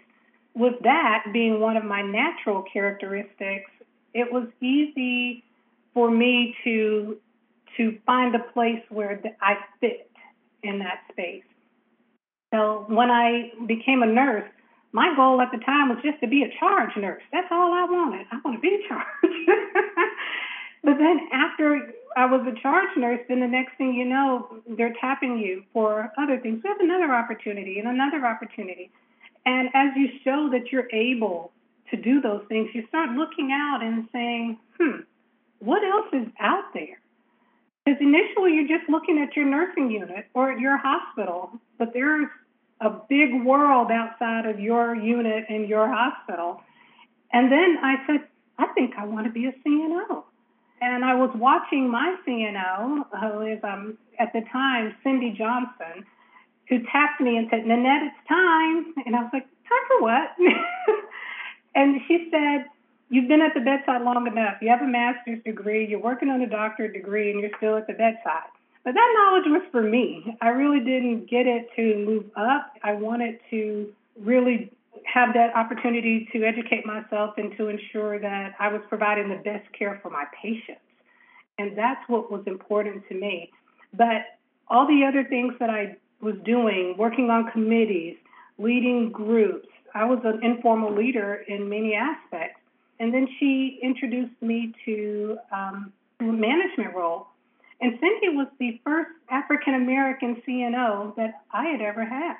With 0.55 0.75
that 0.83 1.25
being 1.33 1.59
one 1.59 1.77
of 1.77 1.83
my 1.83 2.01
natural 2.01 2.63
characteristics, 2.71 3.71
it 4.13 4.31
was 4.31 4.47
easy 4.61 5.43
for 5.93 6.11
me 6.11 6.55
to 6.63 7.17
to 7.77 7.97
find 8.05 8.35
a 8.35 8.43
place 8.53 8.83
where 8.89 9.21
I 9.41 9.55
fit 9.79 10.11
in 10.63 10.79
that 10.79 10.99
space. 11.11 11.43
So 12.53 12.85
when 12.87 13.09
I 13.09 13.51
became 13.67 14.01
a 14.03 14.07
nurse, 14.07 14.49
my 14.91 15.13
goal 15.15 15.39
at 15.39 15.51
the 15.51 15.59
time 15.59 15.89
was 15.89 15.99
just 16.03 16.19
to 16.21 16.27
be 16.27 16.43
a 16.43 16.51
charge 16.59 16.95
nurse. 16.97 17.21
That's 17.31 17.47
all 17.51 17.73
I 17.73 17.85
wanted. 17.85 18.25
I 18.31 18.39
want 18.43 18.57
to 18.57 18.61
be 18.61 18.73
in 18.75 18.81
charge. 18.87 19.05
But 20.89 20.97
then 20.97 21.19
after 21.31 21.93
I 22.17 22.25
was 22.25 22.41
a 22.47 22.59
charge 22.63 22.97
nurse, 22.97 23.19
then 23.29 23.41
the 23.41 23.47
next 23.47 23.77
thing 23.77 23.93
you 23.93 24.05
know, 24.05 24.59
they're 24.75 24.95
tapping 24.99 25.37
you 25.37 25.63
for 25.71 26.11
other 26.17 26.39
things. 26.39 26.63
We 26.63 26.67
have 26.69 26.79
another 26.79 27.13
opportunity 27.13 27.77
and 27.77 27.87
another 27.87 28.25
opportunity. 28.25 28.89
And 29.45 29.69
as 29.75 29.89
you 29.95 30.09
show 30.23 30.49
that 30.51 30.71
you're 30.71 30.89
able 30.91 31.51
to 31.91 31.97
do 31.97 32.21
those 32.21 32.41
things, 32.49 32.69
you 32.73 32.87
start 32.87 33.11
looking 33.11 33.51
out 33.51 33.83
and 33.83 34.07
saying, 34.11 34.57
hmm, 34.79 35.01
what 35.59 35.83
else 35.83 36.07
is 36.11 36.27
out 36.39 36.73
there? 36.73 36.99
Because 37.85 38.01
initially 38.01 38.55
you're 38.55 38.79
just 38.79 38.89
looking 38.89 39.19
at 39.19 39.35
your 39.35 39.45
nursing 39.45 39.91
unit 39.91 40.25
or 40.33 40.53
at 40.53 40.59
your 40.59 40.77
hospital, 40.77 41.51
but 41.77 41.93
there's 41.93 42.29
a 42.81 42.89
big 43.07 43.43
world 43.45 43.91
outside 43.91 44.47
of 44.47 44.59
your 44.59 44.95
unit 44.95 45.45
and 45.49 45.69
your 45.69 45.87
hospital. 45.87 46.63
And 47.31 47.51
then 47.51 47.77
I 47.83 47.97
said, 48.07 48.27
I 48.57 48.65
think 48.73 48.95
I 48.97 49.05
want 49.05 49.27
to 49.27 49.31
be 49.31 49.45
a 49.45 49.53
CNO. 49.63 50.23
And 50.81 51.03
I 51.03 51.13
was 51.15 51.29
watching 51.35 51.89
my 51.89 52.15
CNO, 52.25 53.05
who 53.19 53.41
is 53.41 53.59
um, 53.63 53.97
at 54.17 54.31
the 54.33 54.41
time 54.51 54.95
Cindy 55.03 55.31
Johnson, 55.37 56.05
who 56.69 56.79
tapped 56.91 57.19
me 57.19 57.37
and 57.37 57.47
said, 57.49 57.65
Nanette, 57.65 58.03
it's 58.03 58.27
time. 58.27 58.93
And 59.05 59.15
I 59.15 59.21
was 59.21 59.29
like, 59.33 59.43
time 59.43 59.85
for 59.87 60.01
what? 60.01 60.35
and 61.75 61.99
she 62.07 62.29
said, 62.31 62.65
You've 63.11 63.27
been 63.27 63.41
at 63.41 63.55
the 63.55 63.61
bedside 63.61 64.03
long 64.03 64.27
enough. 64.27 64.57
You 64.61 64.69
have 64.69 64.83
a 64.83 64.87
master's 64.87 65.43
degree, 65.43 65.87
you're 65.87 65.99
working 65.99 66.29
on 66.29 66.41
a 66.41 66.47
doctorate 66.47 66.93
degree, 66.93 67.31
and 67.31 67.39
you're 67.39 67.49
still 67.57 67.75
at 67.75 67.87
the 67.87 67.93
bedside. 67.93 68.53
But 68.83 68.93
that 68.93 69.15
knowledge 69.17 69.45
was 69.47 69.67
for 69.71 69.81
me. 69.81 70.37
I 70.41 70.49
really 70.49 70.79
didn't 70.79 71.27
get 71.27 71.47
it 71.47 71.69
to 71.75 72.05
move 72.05 72.25
up. 72.37 72.73
I 72.83 72.93
wanted 72.93 73.39
to 73.49 73.91
really 74.19 74.71
have 75.13 75.33
that 75.33 75.55
opportunity 75.55 76.27
to 76.33 76.43
educate 76.43 76.85
myself 76.85 77.35
and 77.37 77.55
to 77.57 77.67
ensure 77.67 78.19
that 78.19 78.53
I 78.59 78.67
was 78.67 78.81
providing 78.89 79.29
the 79.29 79.37
best 79.37 79.71
care 79.77 79.99
for 80.01 80.09
my 80.09 80.25
patients. 80.41 80.81
And 81.57 81.77
that's 81.77 82.01
what 82.07 82.31
was 82.31 82.43
important 82.45 83.07
to 83.09 83.15
me. 83.15 83.51
But 83.93 84.37
all 84.67 84.87
the 84.87 85.03
other 85.05 85.23
things 85.23 85.53
that 85.59 85.69
I 85.69 85.97
was 86.21 86.35
doing, 86.45 86.95
working 86.97 87.29
on 87.29 87.51
committees, 87.51 88.17
leading 88.57 89.11
groups, 89.11 89.67
I 89.95 90.05
was 90.05 90.19
an 90.23 90.43
informal 90.43 90.95
leader 90.95 91.43
in 91.47 91.69
many 91.69 91.95
aspects. 91.95 92.59
And 92.99 93.13
then 93.13 93.27
she 93.39 93.79
introduced 93.81 94.39
me 94.41 94.73
to 94.85 95.37
um, 95.51 95.91
management 96.19 96.95
role. 96.95 97.27
And 97.81 97.93
Cindy 97.93 98.35
was 98.35 98.47
the 98.59 98.79
first 98.83 99.09
African 99.29 99.73
American 99.73 100.41
CNO 100.47 101.15
that 101.15 101.41
I 101.51 101.65
had 101.65 101.81
ever 101.81 102.05
had. 102.05 102.35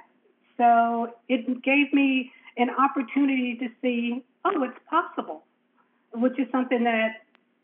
So 0.57 1.13
it 1.29 1.63
gave 1.63 1.93
me 1.93 2.31
an 2.57 2.69
opportunity 2.69 3.55
to 3.55 3.69
see, 3.81 4.23
oh, 4.45 4.63
it's 4.63 4.79
possible, 4.89 5.45
which 6.13 6.37
is 6.39 6.47
something 6.51 6.83
that 6.83 7.21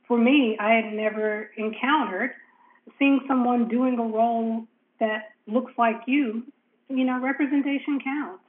for 0.08 0.18
me 0.18 0.58
I 0.60 0.74
had 0.74 0.94
never 0.94 1.52
encountered. 1.58 2.32
Seeing 3.00 3.22
someone 3.28 3.68
doing 3.68 3.98
a 3.98 4.04
role 4.04 4.68
that 5.00 5.32
looks 5.48 5.74
like 5.78 6.02
you, 6.06 6.44
you 6.88 7.04
know, 7.04 7.20
representation 7.20 8.00
counts. 8.00 8.44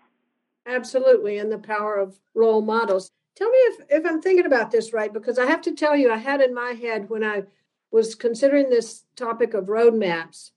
Absolutely, 0.67 1.39
and 1.39 1.51
the 1.51 1.59
power 1.59 1.97
of 1.97 2.19
role 2.35 2.61
models. 2.61 3.11
Tell 3.35 3.49
me 3.49 3.59
if, 3.59 3.81
if 3.91 4.07
I'm 4.07 4.21
thinking 4.21 4.47
about 4.47 4.71
this 4.71 4.93
right, 4.93 5.13
because 5.13 5.39
I 5.39 5.47
have 5.47 5.61
to 5.63 5.75
tell 5.75 5.97
you, 5.97 6.13
I 6.13 6.17
had 6.17 6.41
in 6.41 6.55
my 6.55 6.73
head 6.73 7.09
when 7.09 7.23
I 7.23 7.45
was 7.91 8.15
considering 8.15 8.69
this 8.69 9.05
topic 9.15 9.55
of 9.55 9.67
roadmaps 9.67 10.51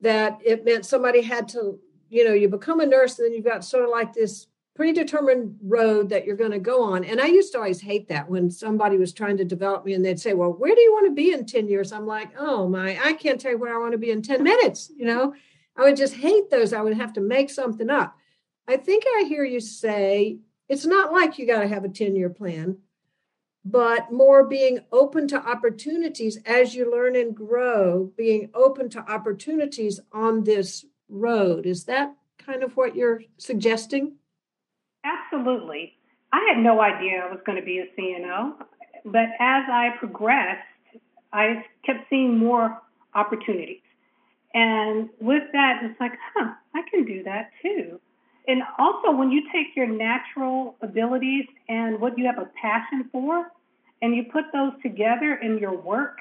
that 0.00 0.38
it 0.44 0.64
meant 0.64 0.86
somebody 0.86 1.22
had 1.22 1.48
to, 1.48 1.78
you 2.08 2.24
know, 2.24 2.32
you 2.32 2.48
become 2.48 2.80
a 2.80 2.86
nurse 2.86 3.18
and 3.18 3.26
then 3.26 3.34
you've 3.34 3.44
got 3.44 3.64
sort 3.64 3.84
of 3.84 3.90
like 3.90 4.12
this 4.12 4.46
predetermined 4.74 5.58
road 5.62 6.08
that 6.08 6.24
you're 6.24 6.36
going 6.36 6.52
to 6.52 6.58
go 6.58 6.82
on. 6.82 7.04
And 7.04 7.20
I 7.20 7.26
used 7.26 7.52
to 7.52 7.58
always 7.58 7.80
hate 7.80 8.08
that 8.08 8.28
when 8.28 8.50
somebody 8.50 8.96
was 8.96 9.12
trying 9.12 9.36
to 9.36 9.44
develop 9.44 9.84
me 9.84 9.92
and 9.92 10.04
they'd 10.04 10.20
say, 10.20 10.32
Well, 10.32 10.52
where 10.52 10.74
do 10.74 10.80
you 10.80 10.92
want 10.92 11.06
to 11.06 11.14
be 11.14 11.32
in 11.32 11.44
10 11.44 11.68
years? 11.68 11.92
I'm 11.92 12.06
like, 12.06 12.30
Oh 12.38 12.68
my, 12.68 12.98
I 13.02 13.12
can't 13.12 13.40
tell 13.40 13.52
you 13.52 13.58
where 13.58 13.74
I 13.74 13.78
want 13.78 13.92
to 13.92 13.98
be 13.98 14.10
in 14.10 14.22
10 14.22 14.42
minutes. 14.42 14.90
You 14.96 15.06
know, 15.06 15.34
I 15.76 15.82
would 15.82 15.96
just 15.96 16.14
hate 16.14 16.50
those. 16.50 16.72
I 16.72 16.80
would 16.80 16.96
have 16.96 17.12
to 17.14 17.20
make 17.20 17.50
something 17.50 17.90
up. 17.90 18.16
I 18.66 18.76
think 18.76 19.04
I 19.06 19.24
hear 19.24 19.44
you 19.44 19.60
say 19.60 20.38
it's 20.68 20.86
not 20.86 21.12
like 21.12 21.38
you 21.38 21.46
got 21.46 21.60
to 21.60 21.68
have 21.68 21.84
a 21.84 21.88
10 21.88 22.16
year 22.16 22.30
plan, 22.30 22.78
but 23.64 24.10
more 24.10 24.44
being 24.44 24.80
open 24.90 25.28
to 25.28 25.48
opportunities 25.48 26.38
as 26.46 26.74
you 26.74 26.90
learn 26.90 27.14
and 27.14 27.36
grow, 27.36 28.10
being 28.16 28.50
open 28.54 28.88
to 28.90 29.00
opportunities 29.00 30.00
on 30.12 30.44
this 30.44 30.86
road. 31.10 31.66
Is 31.66 31.84
that 31.84 32.14
kind 32.38 32.62
of 32.62 32.76
what 32.76 32.96
you're 32.96 33.22
suggesting? 33.36 34.16
Absolutely. 35.04 35.94
I 36.32 36.46
had 36.52 36.62
no 36.62 36.80
idea 36.80 37.22
I 37.22 37.30
was 37.30 37.40
going 37.44 37.58
to 37.58 37.64
be 37.64 37.78
a 37.78 37.86
CNO, 37.98 38.54
but 39.04 39.26
as 39.40 39.64
I 39.70 39.90
progressed, 39.98 40.60
I 41.32 41.64
kept 41.84 42.08
seeing 42.08 42.38
more 42.38 42.80
opportunities. 43.14 43.80
And 44.54 45.08
with 45.20 45.44
that, 45.52 45.80
it's 45.82 45.98
like, 46.00 46.12
huh, 46.34 46.52
I 46.74 46.82
can 46.90 47.04
do 47.04 47.22
that 47.24 47.50
too. 47.62 48.00
And 48.46 48.62
also, 48.78 49.12
when 49.12 49.30
you 49.30 49.42
take 49.52 49.68
your 49.76 49.86
natural 49.86 50.76
abilities 50.82 51.46
and 51.68 52.00
what 52.00 52.18
you 52.18 52.26
have 52.26 52.38
a 52.38 52.48
passion 52.60 53.08
for, 53.12 53.46
and 54.02 54.16
you 54.16 54.24
put 54.32 54.44
those 54.52 54.72
together 54.82 55.34
in 55.36 55.58
your 55.58 55.76
work, 55.80 56.18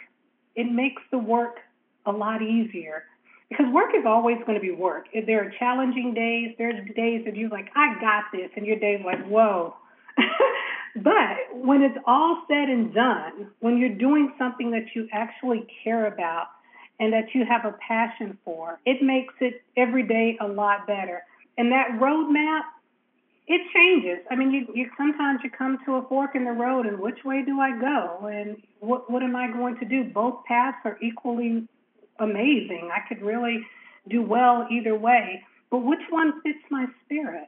it 0.55 0.71
makes 0.71 1.01
the 1.11 1.17
work 1.17 1.57
a 2.05 2.11
lot 2.11 2.41
easier 2.41 3.05
because 3.51 3.65
work 3.74 3.89
is 3.93 4.05
always 4.08 4.38
going 4.46 4.55
to 4.55 4.62
be 4.62 4.72
work. 4.72 5.08
There 5.27 5.46
are 5.46 5.51
challenging 5.60 6.13
days. 6.13 6.55
There's 6.58 6.75
days 6.96 7.25
that 7.25 7.36
you're 7.36 7.50
like, 7.50 7.70
I 7.75 8.00
got 8.00 8.24
this, 8.31 8.50
and 8.55 8.65
your 8.65 8.79
day's 8.79 9.01
like, 9.03 9.27
whoa. 9.27 9.75
but 10.95 11.54
when 11.54 11.82
it's 11.82 11.97
all 12.08 12.43
said 12.47 12.69
and 12.69 12.93
done, 12.93 13.49
when 13.60 13.78
you're 13.78 13.93
doing 13.93 14.32
something 14.39 14.71
that 14.71 14.86
you 14.95 15.10
actually 15.12 15.67
care 15.84 16.06
about 16.06 16.47
and 16.97 17.12
that 17.12 17.36
you 17.36 17.43
have 17.43 17.65
a 17.65 17.75
passion 17.86 18.38
for, 18.45 18.80
it 18.86 19.04
makes 19.04 19.34
it 19.41 19.62
every 19.75 20.08
day 20.08 20.38
a 20.39 20.47
lot 20.47 20.88
better. 20.88 21.21
And 21.58 21.73
that 21.73 21.99
roadmap, 21.99 22.62
it 23.47 23.62
changes. 23.75 24.25
I 24.32 24.38
mean, 24.38 24.52
you, 24.52 24.67
you 24.73 24.89
sometimes 24.97 25.41
you 25.43 25.49
come 25.49 25.78
to 25.86 25.95
a 25.95 26.08
fork 26.08 26.36
in 26.36 26.45
the 26.45 26.52
road, 26.52 26.86
and 26.86 26.99
which 26.99 27.25
way 27.25 27.43
do 27.45 27.60
I 27.60 27.78
go? 27.78 28.30
And 28.32 28.56
what 28.80 29.12
what 29.12 29.23
am 29.23 29.36
I 29.36 29.52
going 29.52 29.78
to 29.80 29.86
do? 29.86 30.06
Both 30.06 30.45
paths 30.45 30.78
are 30.86 30.97
equally 31.02 31.67
amazing. 32.21 32.89
I 32.93 33.07
could 33.07 33.21
really 33.21 33.60
do 34.07 34.21
well 34.21 34.67
either 34.71 34.95
way. 34.95 35.43
But 35.69 35.79
which 35.79 36.01
one 36.10 36.41
fits 36.41 36.60
my 36.69 36.86
spirit? 37.05 37.47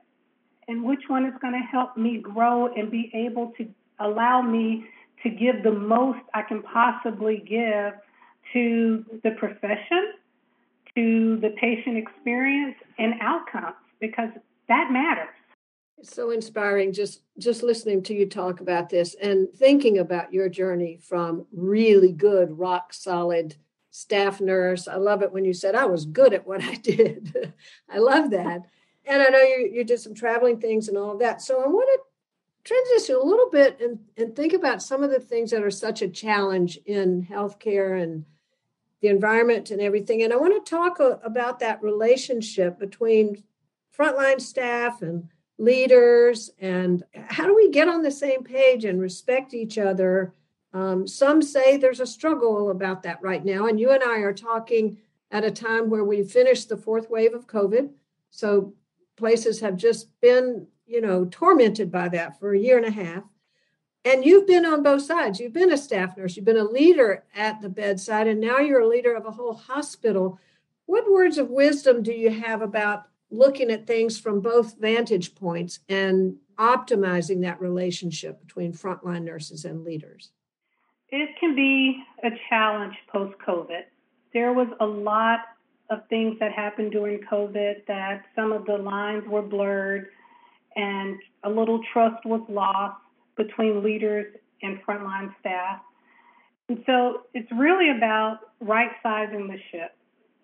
And 0.68 0.84
which 0.84 1.04
one 1.08 1.26
is 1.26 1.34
going 1.42 1.54
to 1.54 1.68
help 1.72 1.98
me 1.98 2.20
grow 2.20 2.74
and 2.74 2.90
be 2.90 3.12
able 3.14 3.52
to 3.58 3.68
allow 4.00 4.42
me 4.42 4.86
to 5.24 5.30
give 5.30 5.64
the 5.64 5.72
most 5.72 6.20
I 6.34 6.42
can 6.42 6.62
possibly 6.64 7.44
give 7.48 7.94
to 8.54 9.06
the 9.24 9.32
profession, 9.32 10.14
to 10.96 11.38
the 11.42 11.50
patient 11.60 11.98
experience, 11.98 12.76
and 12.98 13.14
outcomes 13.22 13.76
because 14.00 14.30
that 14.68 14.90
matters. 14.92 15.30
It's 15.98 16.14
so 16.14 16.32
inspiring 16.32 16.92
just 16.92 17.22
just 17.38 17.64
listening 17.64 18.04
to 18.04 18.14
you 18.14 18.28
talk 18.28 18.60
about 18.60 18.90
this 18.90 19.16
and 19.16 19.48
thinking 19.54 20.00
about 20.00 20.34
your 20.34 20.50
journey 20.50 20.98
from 21.02 21.46
really 21.54 22.12
good 22.12 22.58
rock 22.58 22.94
solid 22.94 23.56
staff 23.94 24.42
nurse. 24.42 24.88
I 24.88 24.96
love 24.96 25.22
it 25.22 25.32
when 25.32 25.46
you 25.46 25.54
said 25.54 25.76
I 25.76 25.86
was 25.86 26.06
good 26.06 26.34
at 26.34 26.48
what 26.48 26.64
I 26.64 26.74
did. 26.84 27.54
I 27.88 28.00
love 28.00 28.32
that. 28.32 28.62
And 29.06 29.22
I 29.22 29.30
know 29.30 29.42
you, 29.42 29.70
you 29.72 29.84
did 29.84 30.00
some 30.00 30.16
traveling 30.16 30.60
things 30.60 30.88
and 30.88 30.98
all 30.98 31.12
of 31.12 31.20
that. 31.20 31.42
So 31.42 31.64
I 31.64 31.68
want 31.68 31.88
to 31.94 32.00
transition 32.64 33.16
a 33.16 33.24
little 33.24 33.52
bit 33.52 33.80
and, 33.82 34.00
and 34.18 34.36
think 34.36 34.54
about 34.54 34.82
some 34.82 35.04
of 35.04 35.12
the 35.12 35.20
things 35.20 35.52
that 35.52 35.64
are 35.64 35.70
such 35.70 36.02
a 36.02 36.08
challenge 36.08 36.80
in 36.88 37.28
healthcare 37.30 38.02
and 38.02 38.26
the 39.02 39.10
environment 39.10 39.70
and 39.70 39.80
everything. 39.80 40.24
And 40.24 40.34
I 40.34 40.38
want 40.38 40.66
to 40.66 40.70
talk 40.70 41.00
about 41.00 41.60
that 41.60 41.84
relationship 41.84 42.80
between 42.80 43.44
frontline 43.96 44.42
staff 44.42 45.04
and 45.04 45.30
leaders 45.60 46.50
and 46.60 47.04
how 47.14 47.46
do 47.46 47.54
we 47.54 47.70
get 47.70 47.88
on 47.88 48.02
the 48.02 48.10
same 48.10 48.44
page 48.44 48.86
and 48.86 49.00
respect 49.00 49.54
each 49.54 49.78
other 49.78 50.34
um, 50.74 51.08
some 51.08 51.42
say 51.42 51.78
there's 51.78 52.00
a 52.00 52.06
struggle 52.06 52.72
about 52.72 53.04
that 53.04 53.22
right 53.22 53.44
now. 53.46 53.68
And 53.68 53.80
you 53.80 53.92
and 53.92 54.04
I 54.04 54.20
are 54.20 54.34
talking 54.34 54.98
at 55.32 55.44
a 55.44 55.52
time 55.52 55.90
where 55.90 56.04
we've 56.04 56.30
finished 56.30 56.70
the 56.70 56.78
fourth 56.78 57.10
wave 57.10 57.34
of 57.34 57.48
COVID. 57.48 57.92
So 58.32 58.74
places 59.16 59.60
have 59.60 59.78
just 59.78 60.20
been, 60.20 60.68
you 60.86 61.02
know, 61.02 61.26
tormented 61.26 61.92
by 61.92 62.10
that 62.10 62.40
for 62.40 62.54
a 62.54 62.60
year 62.60 62.78
and 62.78 62.86
a 62.86 62.92
half. 62.92 63.24
And 64.06 64.26
you've 64.26 64.48
been 64.48 64.66
on 64.66 64.84
both 64.84 65.04
sides. 65.04 65.40
You've 65.40 65.54
been 65.54 65.72
a 65.72 65.78
staff 65.78 66.18
nurse, 66.18 66.36
you've 66.36 66.46
been 66.46 66.58
a 66.58 66.64
leader 66.64 67.24
at 67.36 67.62
the 67.62 67.70
bedside, 67.70 68.28
and 68.28 68.42
now 68.42 68.58
you're 68.58 68.82
a 68.82 68.88
leader 68.88 69.16
of 69.16 69.26
a 69.26 69.32
whole 69.32 69.54
hospital. 69.54 70.40
What 70.88 71.10
words 71.10 71.38
of 71.38 71.50
wisdom 71.50 72.04
do 72.04 72.12
you 72.12 72.30
have 72.30 72.62
about 72.62 73.04
looking 73.32 73.72
at 73.72 73.88
things 73.88 74.20
from 74.20 74.42
both 74.42 74.78
vantage 74.78 75.36
points 75.36 75.80
and 75.88 76.36
optimizing 76.58 77.42
that 77.42 77.62
relationship 77.62 78.42
between 78.42 78.74
frontline 78.74 79.24
nurses 79.24 79.64
and 79.64 79.86
leaders? 79.86 80.32
It 81.14 81.30
can 81.40 81.56
be 81.56 82.04
a 82.24 82.30
challenge 82.50 82.96
post 83.08 83.36
COVID. 83.48 83.84
There 84.34 84.52
was 84.52 84.68
a 84.80 84.86
lot 84.86 85.42
of 85.92 86.00
things 86.10 86.40
that 86.40 86.52
happened 86.52 86.92
during 86.92 87.20
COVID 87.32 87.86
that 87.88 88.24
some 88.36 88.52
of 88.52 88.66
the 88.66 88.78
lines 88.78 89.24
were 89.28 89.44
blurred 89.44 90.08
and 90.76 91.20
a 91.44 91.50
little 91.50 91.82
trust 91.94 92.26
was 92.26 92.42
lost 92.50 92.98
between 93.38 93.84
leaders 93.84 94.34
and 94.64 94.80
frontline 94.88 95.32
staff. 95.40 95.82
And 96.68 96.84
so 96.88 97.22
it's 97.36 97.52
really 97.52 97.92
about 97.96 98.40
right 98.60 98.90
sizing 99.04 99.48
the 99.48 99.58
ship. 99.72 99.96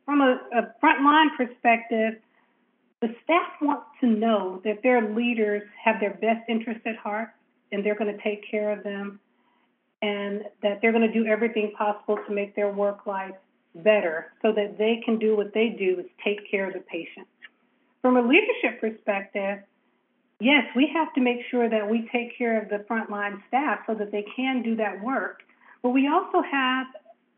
From 0.05 0.21
a, 0.21 0.39
a 0.53 0.73
frontline 0.83 1.35
perspective, 1.35 2.21
the 3.01 3.15
staff 3.23 3.53
want 3.59 3.83
to 4.01 4.07
know 4.07 4.61
that 4.65 4.83
their 4.83 5.15
leaders 5.15 5.63
have 5.83 5.99
their 5.99 6.13
best 6.13 6.47
interest 6.47 6.81
at 6.85 6.97
heart 6.97 7.29
and 7.71 7.83
they're 7.83 7.95
going 7.95 8.15
to 8.15 8.23
take 8.23 8.43
care 8.51 8.71
of 8.71 8.83
them 8.83 9.19
and 10.01 10.43
that 10.63 10.79
they're 10.81 10.91
going 10.91 11.07
to 11.07 11.13
do 11.13 11.25
everything 11.27 11.73
possible 11.77 12.17
to 12.27 12.33
make 12.33 12.55
their 12.55 12.71
work 12.71 13.05
life 13.05 13.35
better 13.75 14.33
so 14.41 14.51
that 14.53 14.77
they 14.77 15.01
can 15.03 15.19
do 15.19 15.35
what 15.35 15.53
they 15.53 15.69
do 15.69 15.99
is 15.99 16.05
take 16.23 16.49
care 16.49 16.67
of 16.67 16.73
the 16.73 16.79
patient. 16.79 17.27
From 18.01 18.17
a 18.17 18.21
leadership 18.21 18.79
perspective, 18.79 19.59
yes, 20.39 20.63
we 20.75 20.89
have 20.93 21.13
to 21.13 21.21
make 21.21 21.39
sure 21.51 21.69
that 21.69 21.89
we 21.89 22.09
take 22.11 22.37
care 22.37 22.61
of 22.61 22.69
the 22.69 22.85
frontline 22.89 23.41
staff 23.47 23.79
so 23.87 23.93
that 23.95 24.11
they 24.11 24.25
can 24.35 24.63
do 24.63 24.75
that 24.77 25.03
work. 25.03 25.41
But 25.83 25.89
we 25.89 26.07
also 26.07 26.41
have 26.49 26.87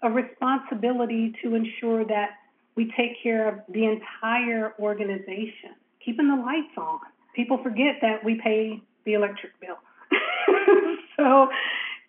a 0.04 0.10
responsibility 0.10 1.34
to 1.43 1.56
ensure 1.56 2.06
that 2.06 2.32
we 2.76 2.91
take 2.97 3.21
care 3.21 3.47
of 3.47 3.60
the 3.69 3.86
entire 3.86 4.74
organization, 4.80 5.76
keeping 6.04 6.28
the 6.28 6.36
lights 6.36 6.76
on. 6.78 7.00
People 7.36 7.62
forget 7.62 7.95
that 8.02 8.24
we 8.24 8.39
pay 8.41 8.82
the 9.06 9.13
electric 9.13 9.60
bill. 9.60 9.78
so 11.17 11.50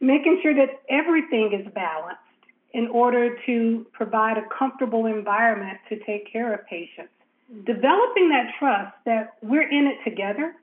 making 0.02 0.40
sure 0.42 0.52
that 0.52 0.82
everything 0.90 1.52
is 1.58 1.72
balanced 1.72 2.18
in 2.74 2.88
order 2.88 3.36
to 3.46 3.86
provide 3.92 4.36
a 4.36 4.42
comfortable 4.58 5.06
environment 5.06 5.78
to 5.88 5.98
take 6.04 6.30
care 6.30 6.52
of 6.52 6.66
patients. 6.66 7.12
Developing 7.64 8.30
that 8.30 8.52
trust 8.58 8.94
that 9.06 9.34
we're 9.42 9.68
in 9.68 9.86
it 9.86 10.02
together. 10.04 10.54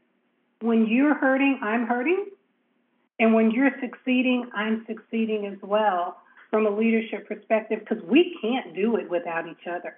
When 0.61 0.87
you're 0.87 1.13
hurting, 1.13 1.59
I'm 1.63 1.87
hurting. 1.87 2.25
And 3.19 3.33
when 3.33 3.51
you're 3.51 3.71
succeeding, 3.79 4.49
I'm 4.53 4.85
succeeding 4.87 5.45
as 5.45 5.57
well 5.61 6.17
from 6.49 6.65
a 6.65 6.69
leadership 6.69 7.27
perspective 7.27 7.79
because 7.79 8.03
we 8.03 8.37
can't 8.41 8.75
do 8.75 8.97
it 8.97 9.09
without 9.09 9.47
each 9.47 9.67
other. 9.69 9.97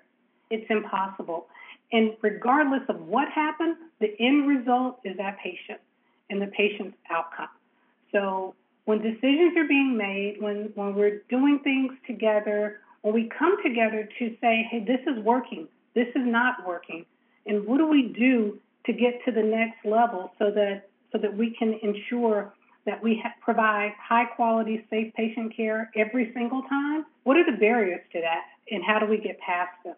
It's 0.49 0.69
impossible. 0.69 1.47
And 1.91 2.15
regardless 2.21 2.83
of 2.89 3.01
what 3.07 3.29
happens, 3.29 3.77
the 3.99 4.13
end 4.19 4.47
result 4.47 4.99
is 5.03 5.17
that 5.17 5.37
patient 5.39 5.79
and 6.29 6.41
the 6.41 6.47
patient's 6.47 6.97
outcome. 7.09 7.49
So 8.11 8.53
when 8.85 9.01
decisions 9.01 9.55
are 9.57 9.67
being 9.67 9.97
made, 9.97 10.37
when, 10.39 10.71
when 10.75 10.95
we're 10.95 11.21
doing 11.29 11.59
things 11.63 11.93
together, 12.07 12.81
when 13.01 13.13
we 13.13 13.29
come 13.37 13.57
together 13.63 14.07
to 14.19 14.35
say, 14.41 14.67
hey, 14.69 14.83
this 14.85 15.01
is 15.07 15.23
working, 15.23 15.67
this 15.95 16.07
is 16.15 16.23
not 16.25 16.67
working, 16.67 17.05
and 17.45 17.65
what 17.65 17.77
do 17.77 17.87
we 17.87 18.13
do 18.17 18.59
to 18.85 18.93
get 18.93 19.23
to 19.25 19.31
the 19.31 19.43
next 19.43 19.85
level 19.85 20.31
so 20.39 20.51
that 20.51 20.87
so 21.11 21.17
that 21.17 21.35
we 21.35 21.53
can 21.57 21.77
ensure 21.83 22.53
that 22.85 23.03
we 23.03 23.21
ha- 23.21 23.33
provide 23.41 23.91
high 24.01 24.25
quality, 24.25 24.85
safe 24.89 25.13
patient 25.13 25.55
care 25.55 25.91
every 25.95 26.31
single 26.33 26.61
time? 26.63 27.05
What 27.23 27.37
are 27.37 27.45
the 27.45 27.57
barriers 27.57 28.01
to 28.13 28.21
that, 28.21 28.43
and 28.71 28.83
how 28.83 28.99
do 28.99 29.05
we 29.05 29.17
get 29.17 29.39
past 29.39 29.71
them? 29.83 29.95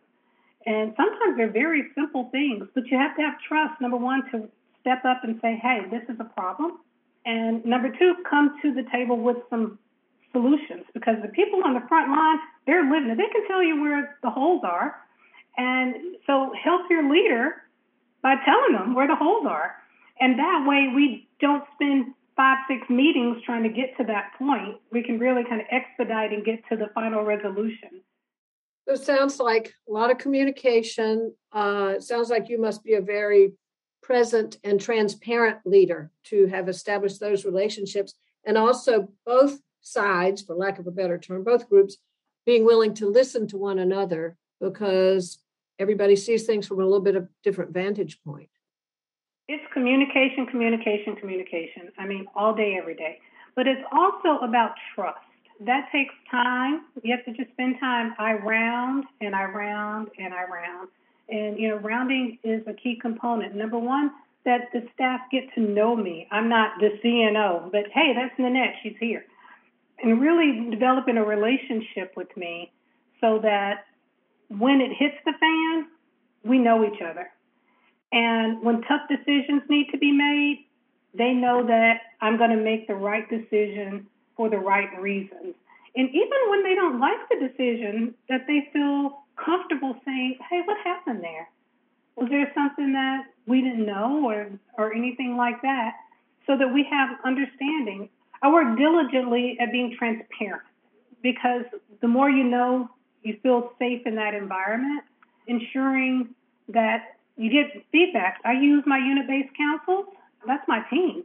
And 0.65 0.93
sometimes 0.95 1.37
they're 1.37 1.51
very 1.51 1.83
simple 1.93 2.29
things, 2.31 2.67
but 2.73 2.87
you 2.87 2.97
have 2.97 3.15
to 3.17 3.21
have 3.21 3.35
trust, 3.47 3.79
number 3.81 3.97
one, 3.97 4.23
to 4.31 4.49
step 4.81 5.03
up 5.05 5.23
and 5.23 5.39
say, 5.41 5.59
hey, 5.61 5.81
this 5.91 6.03
is 6.09 6.19
a 6.19 6.23
problem. 6.23 6.79
And 7.25 7.63
number 7.65 7.89
two, 7.89 8.15
come 8.29 8.57
to 8.61 8.73
the 8.73 8.83
table 8.91 9.17
with 9.17 9.37
some 9.49 9.79
solutions 10.31 10.83
because 10.93 11.15
the 11.21 11.29
people 11.29 11.61
on 11.63 11.73
the 11.73 11.83
front 11.87 12.09
line, 12.09 12.37
they're 12.65 12.83
living 12.83 13.11
it. 13.11 13.17
They 13.17 13.31
can 13.31 13.47
tell 13.47 13.63
you 13.63 13.81
where 13.81 14.17
the 14.21 14.29
holes 14.29 14.63
are. 14.65 14.95
And 15.57 15.95
so 16.25 16.51
help 16.61 16.89
your 16.89 17.09
leader 17.09 17.63
by 18.21 18.35
telling 18.43 18.73
them 18.73 18.95
where 18.95 19.07
the 19.07 19.15
holes 19.15 19.45
are. 19.47 19.75
And 20.19 20.37
that 20.39 20.65
way 20.67 20.91
we 20.93 21.27
don't 21.39 21.63
spend 21.75 22.13
five, 22.35 22.57
six 22.67 22.89
meetings 22.89 23.37
trying 23.45 23.63
to 23.63 23.69
get 23.69 23.95
to 23.97 24.03
that 24.05 24.31
point. 24.37 24.77
We 24.91 25.03
can 25.03 25.19
really 25.19 25.43
kind 25.43 25.61
of 25.61 25.67
expedite 25.69 26.33
and 26.33 26.43
get 26.43 26.67
to 26.69 26.75
the 26.75 26.87
final 26.93 27.23
resolution. 27.23 28.01
So 28.87 28.95
it 28.95 29.01
sounds 29.01 29.39
like 29.39 29.73
a 29.87 29.91
lot 29.91 30.11
of 30.11 30.17
communication. 30.17 31.33
Uh, 31.51 31.93
it 31.95 32.03
sounds 32.03 32.29
like 32.29 32.49
you 32.49 32.59
must 32.59 32.83
be 32.83 32.95
a 32.95 33.01
very 33.01 33.53
present 34.03 34.57
and 34.63 34.79
transparent 34.79 35.57
leader 35.65 36.11
to 36.25 36.45
have 36.47 36.69
established 36.69 37.19
those 37.19 37.45
relationships. 37.45 38.13
And 38.45 38.57
also, 38.57 39.09
both 39.25 39.59
sides, 39.81 40.41
for 40.41 40.55
lack 40.55 40.77
of 40.77 40.85
a 40.87 40.91
better 40.91 41.17
term, 41.17 41.43
both 41.43 41.69
groups 41.69 41.97
being 42.45 42.65
willing 42.65 42.93
to 42.95 43.09
listen 43.09 43.47
to 43.47 43.57
one 43.57 43.79
another 43.79 44.37
because 44.61 45.39
everybody 45.79 46.15
sees 46.15 46.45
things 46.45 46.67
from 46.67 46.79
a 46.79 46.83
little 46.83 46.99
bit 46.99 47.15
of 47.15 47.27
different 47.43 47.71
vantage 47.71 48.21
point. 48.23 48.49
It's 49.47 49.63
communication, 49.73 50.45
communication, 50.45 51.15
communication. 51.15 51.91
I 51.97 52.05
mean, 52.05 52.27
all 52.35 52.53
day, 52.53 52.77
every 52.79 52.95
day. 52.95 53.19
But 53.55 53.67
it's 53.67 53.81
also 53.91 54.43
about 54.43 54.71
trust 54.93 55.19
that 55.65 55.89
takes 55.91 56.13
time. 56.29 56.81
You 57.03 57.15
have 57.15 57.25
to 57.25 57.33
just 57.33 57.51
spend 57.53 57.79
time. 57.79 58.13
I 58.17 58.33
round 58.33 59.05
and 59.21 59.35
I 59.35 59.43
round 59.45 60.09
and 60.17 60.33
I 60.33 60.43
round. 60.43 60.89
And, 61.29 61.57
you 61.57 61.69
know, 61.69 61.77
rounding 61.77 62.37
is 62.43 62.61
a 62.67 62.73
key 62.73 62.97
component. 63.01 63.55
Number 63.55 63.79
one, 63.79 64.11
that 64.45 64.69
the 64.73 64.85
staff 64.93 65.21
get 65.31 65.43
to 65.55 65.61
know 65.61 65.95
me. 65.95 66.27
I'm 66.31 66.49
not 66.49 66.79
the 66.79 66.89
CNO, 67.03 67.71
but 67.71 67.85
hey, 67.93 68.13
that's 68.15 68.37
Nanette, 68.37 68.75
she's 68.83 68.95
here. 68.99 69.25
And 70.01 70.19
really 70.19 70.69
developing 70.69 71.17
a 71.17 71.23
relationship 71.23 72.13
with 72.17 72.35
me 72.35 72.71
so 73.21 73.39
that 73.41 73.85
when 74.49 74.81
it 74.81 74.91
hits 74.97 75.15
the 75.25 75.31
fan, 75.39 75.87
we 76.43 76.59
know 76.59 76.83
each 76.83 77.01
other. 77.01 77.29
And 78.11 78.61
when 78.61 78.81
tough 78.81 79.07
decisions 79.09 79.63
need 79.69 79.87
to 79.91 79.97
be 79.97 80.11
made, 80.11 80.65
they 81.13 81.31
know 81.31 81.65
that 81.65 82.01
I'm 82.21 82.37
going 82.37 82.49
to 82.49 82.61
make 82.61 82.87
the 82.87 82.95
right 82.95 83.27
decision 83.29 84.07
for 84.35 84.49
the 84.49 84.57
right 84.57 84.89
reasons. 84.99 85.55
And 85.95 86.09
even 86.09 86.49
when 86.49 86.63
they 86.63 86.75
don't 86.75 86.99
like 86.99 87.29
the 87.29 87.47
decision, 87.47 88.15
that 88.29 88.45
they 88.47 88.67
feel 88.73 89.22
comfortable 89.35 89.95
saying, 90.05 90.37
hey, 90.49 90.61
what 90.65 90.77
happened 90.83 91.23
there? 91.23 91.49
Was 92.15 92.29
there 92.29 92.51
something 92.53 92.93
that 92.93 93.25
we 93.47 93.61
didn't 93.61 93.85
know 93.85 94.25
or, 94.25 94.51
or 94.77 94.93
anything 94.93 95.35
like 95.35 95.61
that? 95.61 95.93
So 96.45 96.57
that 96.57 96.73
we 96.73 96.85
have 96.89 97.17
understanding. 97.23 98.09
I 98.41 98.51
work 98.51 98.77
diligently 98.77 99.57
at 99.59 99.71
being 99.71 99.95
transparent 99.97 100.63
because 101.21 101.63
the 102.01 102.07
more 102.07 102.29
you 102.29 102.43
know, 102.43 102.89
you 103.23 103.37
feel 103.41 103.71
safe 103.79 104.01
in 104.05 104.15
that 104.15 104.33
environment, 104.33 105.03
ensuring 105.47 106.35
that 106.69 107.15
you 107.37 107.49
get 107.49 107.83
feedback. 107.91 108.39
I 108.43 108.53
use 108.53 108.83
my 108.85 108.97
unit 108.97 109.27
based 109.27 109.55
councils, 109.57 110.07
that's 110.45 110.67
my 110.67 110.81
team 110.89 111.23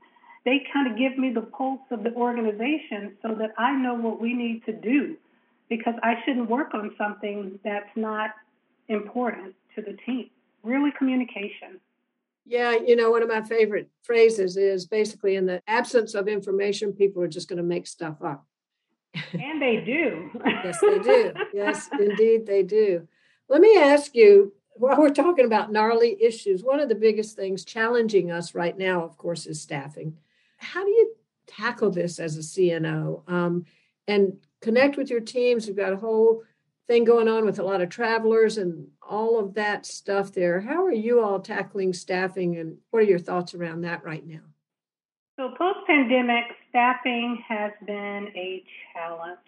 they 0.48 0.64
kind 0.72 0.90
of 0.90 0.96
give 0.96 1.18
me 1.18 1.30
the 1.30 1.42
pulse 1.42 1.80
of 1.90 2.02
the 2.02 2.14
organization 2.14 3.16
so 3.20 3.34
that 3.34 3.52
I 3.58 3.72
know 3.72 3.92
what 3.92 4.18
we 4.18 4.32
need 4.32 4.64
to 4.64 4.72
do 4.72 5.14
because 5.68 5.94
I 6.02 6.14
shouldn't 6.24 6.48
work 6.48 6.74
on 6.74 6.94
something 6.96 7.58
that's 7.64 7.90
not 7.96 8.30
important 8.88 9.54
to 9.74 9.82
the 9.82 9.96
team. 10.06 10.30
Really, 10.62 10.90
communication. 10.96 11.80
Yeah, 12.46 12.72
you 12.74 12.96
know, 12.96 13.10
one 13.10 13.22
of 13.22 13.28
my 13.28 13.42
favorite 13.42 13.88
phrases 14.02 14.56
is 14.56 14.86
basically 14.86 15.36
in 15.36 15.46
the 15.46 15.62
absence 15.66 16.14
of 16.14 16.28
information, 16.28 16.92
people 16.92 17.22
are 17.22 17.28
just 17.28 17.48
going 17.48 17.58
to 17.58 17.62
make 17.62 17.86
stuff 17.86 18.22
up. 18.22 18.46
And 19.32 19.60
they 19.60 19.82
do. 19.84 20.30
yes, 20.44 20.78
they 20.80 20.98
do. 20.98 21.32
Yes, 21.52 21.88
indeed, 21.98 22.46
they 22.46 22.62
do. 22.62 23.06
Let 23.48 23.60
me 23.60 23.76
ask 23.76 24.14
you 24.14 24.52
while 24.74 24.98
we're 24.98 25.10
talking 25.10 25.44
about 25.44 25.72
gnarly 25.72 26.16
issues, 26.22 26.62
one 26.62 26.80
of 26.80 26.88
the 26.88 26.94
biggest 26.94 27.36
things 27.36 27.64
challenging 27.64 28.30
us 28.30 28.54
right 28.54 28.76
now, 28.78 29.04
of 29.04 29.18
course, 29.18 29.44
is 29.46 29.60
staffing 29.60 30.16
how 30.58 30.84
do 30.84 30.90
you 30.90 31.14
tackle 31.46 31.90
this 31.90 32.18
as 32.18 32.36
a 32.36 32.40
CNO 32.40 33.28
um, 33.30 33.64
and 34.06 34.36
connect 34.60 34.96
with 34.96 35.10
your 35.10 35.20
teams? 35.20 35.66
You've 35.66 35.76
got 35.76 35.92
a 35.92 35.96
whole 35.96 36.42
thing 36.86 37.04
going 37.04 37.28
on 37.28 37.44
with 37.44 37.58
a 37.58 37.62
lot 37.62 37.82
of 37.82 37.88
travelers 37.88 38.58
and 38.58 38.88
all 39.02 39.38
of 39.38 39.54
that 39.54 39.84
stuff 39.84 40.32
there. 40.32 40.60
How 40.60 40.84
are 40.84 40.92
you 40.92 41.22
all 41.22 41.40
tackling 41.40 41.92
staffing 41.92 42.56
and 42.56 42.78
what 42.90 43.00
are 43.00 43.06
your 43.06 43.18
thoughts 43.18 43.54
around 43.54 43.82
that 43.82 44.04
right 44.04 44.26
now? 44.26 44.40
So, 45.36 45.50
post 45.56 45.80
pandemic, 45.86 46.44
staffing 46.68 47.42
has 47.48 47.72
been 47.86 48.28
a 48.34 48.64
challenge. 48.92 49.38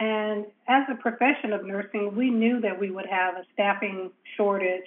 And 0.00 0.46
as 0.68 0.84
a 0.88 0.94
profession 0.94 1.52
of 1.52 1.64
nursing, 1.64 2.14
we 2.14 2.30
knew 2.30 2.60
that 2.60 2.78
we 2.78 2.90
would 2.92 3.06
have 3.06 3.34
a 3.34 3.44
staffing 3.52 4.12
shortage 4.36 4.86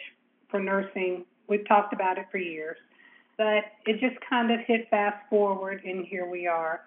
for 0.49 0.61
nursing. 0.61 1.25
We've 1.49 1.67
talked 1.67 1.93
about 1.93 2.17
it 2.17 2.27
for 2.31 2.37
years 2.37 2.77
but 3.41 3.63
it 3.87 3.99
just 3.99 4.15
kind 4.29 4.51
of 4.51 4.59
hit 4.67 4.87
fast 4.91 5.17
forward, 5.27 5.81
and 5.83 6.05
here 6.05 6.29
we 6.29 6.45
are. 6.45 6.81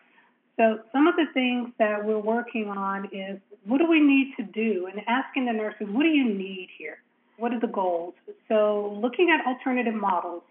So, 0.56 0.78
some 0.92 1.08
of 1.08 1.16
the 1.16 1.26
things 1.34 1.70
that 1.78 2.04
we're 2.04 2.18
working 2.18 2.68
on 2.68 3.06
is 3.06 3.40
what 3.64 3.78
do 3.78 3.88
we 3.88 4.00
need 4.00 4.34
to 4.36 4.42
do, 4.44 4.86
and 4.86 5.00
asking 5.08 5.46
the 5.46 5.52
nurses, 5.52 5.88
what 5.90 6.02
do 6.02 6.08
you 6.08 6.32
need 6.32 6.68
here? 6.78 6.98
What 7.38 7.52
are 7.52 7.60
the 7.60 7.66
goals? 7.66 8.14
So, 8.48 8.96
looking 9.02 9.30
at 9.30 9.44
alternative 9.46 9.94
models, 9.94 10.42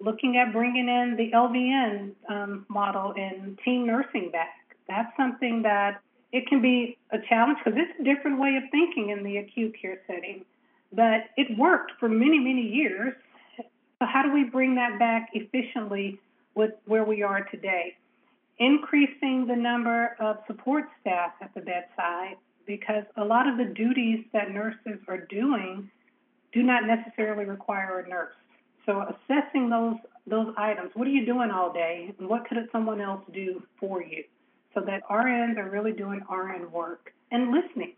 looking 0.00 0.36
at 0.36 0.52
bringing 0.52 0.88
in 0.88 1.16
the 1.16 1.32
LVN 1.32 2.12
um, 2.28 2.66
model 2.68 3.14
and 3.16 3.58
team 3.64 3.86
nursing 3.86 4.30
back. 4.30 4.76
That's 4.88 5.14
something 5.16 5.62
that 5.62 6.00
it 6.32 6.46
can 6.46 6.62
be 6.62 6.96
a 7.10 7.18
challenge 7.28 7.58
because 7.64 7.78
it's 7.78 8.00
a 8.00 8.04
different 8.04 8.38
way 8.38 8.56
of 8.56 8.62
thinking 8.70 9.10
in 9.10 9.24
the 9.24 9.38
acute 9.38 9.74
care 9.80 10.00
setting. 10.06 10.44
But 10.92 11.30
it 11.36 11.58
worked 11.58 11.92
for 11.98 12.08
many, 12.08 12.38
many 12.38 12.62
years. 12.62 13.14
So, 13.56 14.06
how 14.06 14.22
do 14.22 14.32
we 14.32 14.44
bring 14.44 14.76
that 14.76 14.98
back 14.98 15.30
efficiently 15.32 16.20
with 16.54 16.70
where 16.86 17.04
we 17.04 17.22
are 17.22 17.42
today? 17.42 17.96
Increasing 18.58 19.46
the 19.46 19.56
number 19.56 20.16
of 20.18 20.38
support 20.46 20.84
staff 21.00 21.32
at 21.40 21.54
the 21.54 21.60
bedside 21.60 22.36
because 22.66 23.04
a 23.16 23.24
lot 23.24 23.48
of 23.48 23.56
the 23.56 23.64
duties 23.64 24.24
that 24.32 24.50
nurses 24.50 24.98
are 25.06 25.18
doing 25.18 25.90
do 26.52 26.62
not 26.62 26.82
necessarily 26.86 27.44
require 27.44 28.00
a 28.00 28.08
nurse. 28.08 28.34
So, 28.84 29.02
assessing 29.02 29.70
those 29.70 29.96
those 30.26 30.52
items, 30.58 30.90
what 30.94 31.06
are 31.06 31.10
you 31.10 31.24
doing 31.24 31.50
all 31.50 31.72
day, 31.72 32.12
and 32.18 32.28
what 32.28 32.46
could 32.46 32.58
someone 32.70 33.00
else 33.00 33.22
do 33.32 33.62
for 33.80 34.02
you, 34.02 34.24
so 34.74 34.80
that 34.82 35.02
RNs 35.08 35.56
are 35.56 35.70
really 35.70 35.92
doing 35.92 36.20
RN 36.30 36.70
work 36.70 37.12
and 37.30 37.50
listening. 37.50 37.94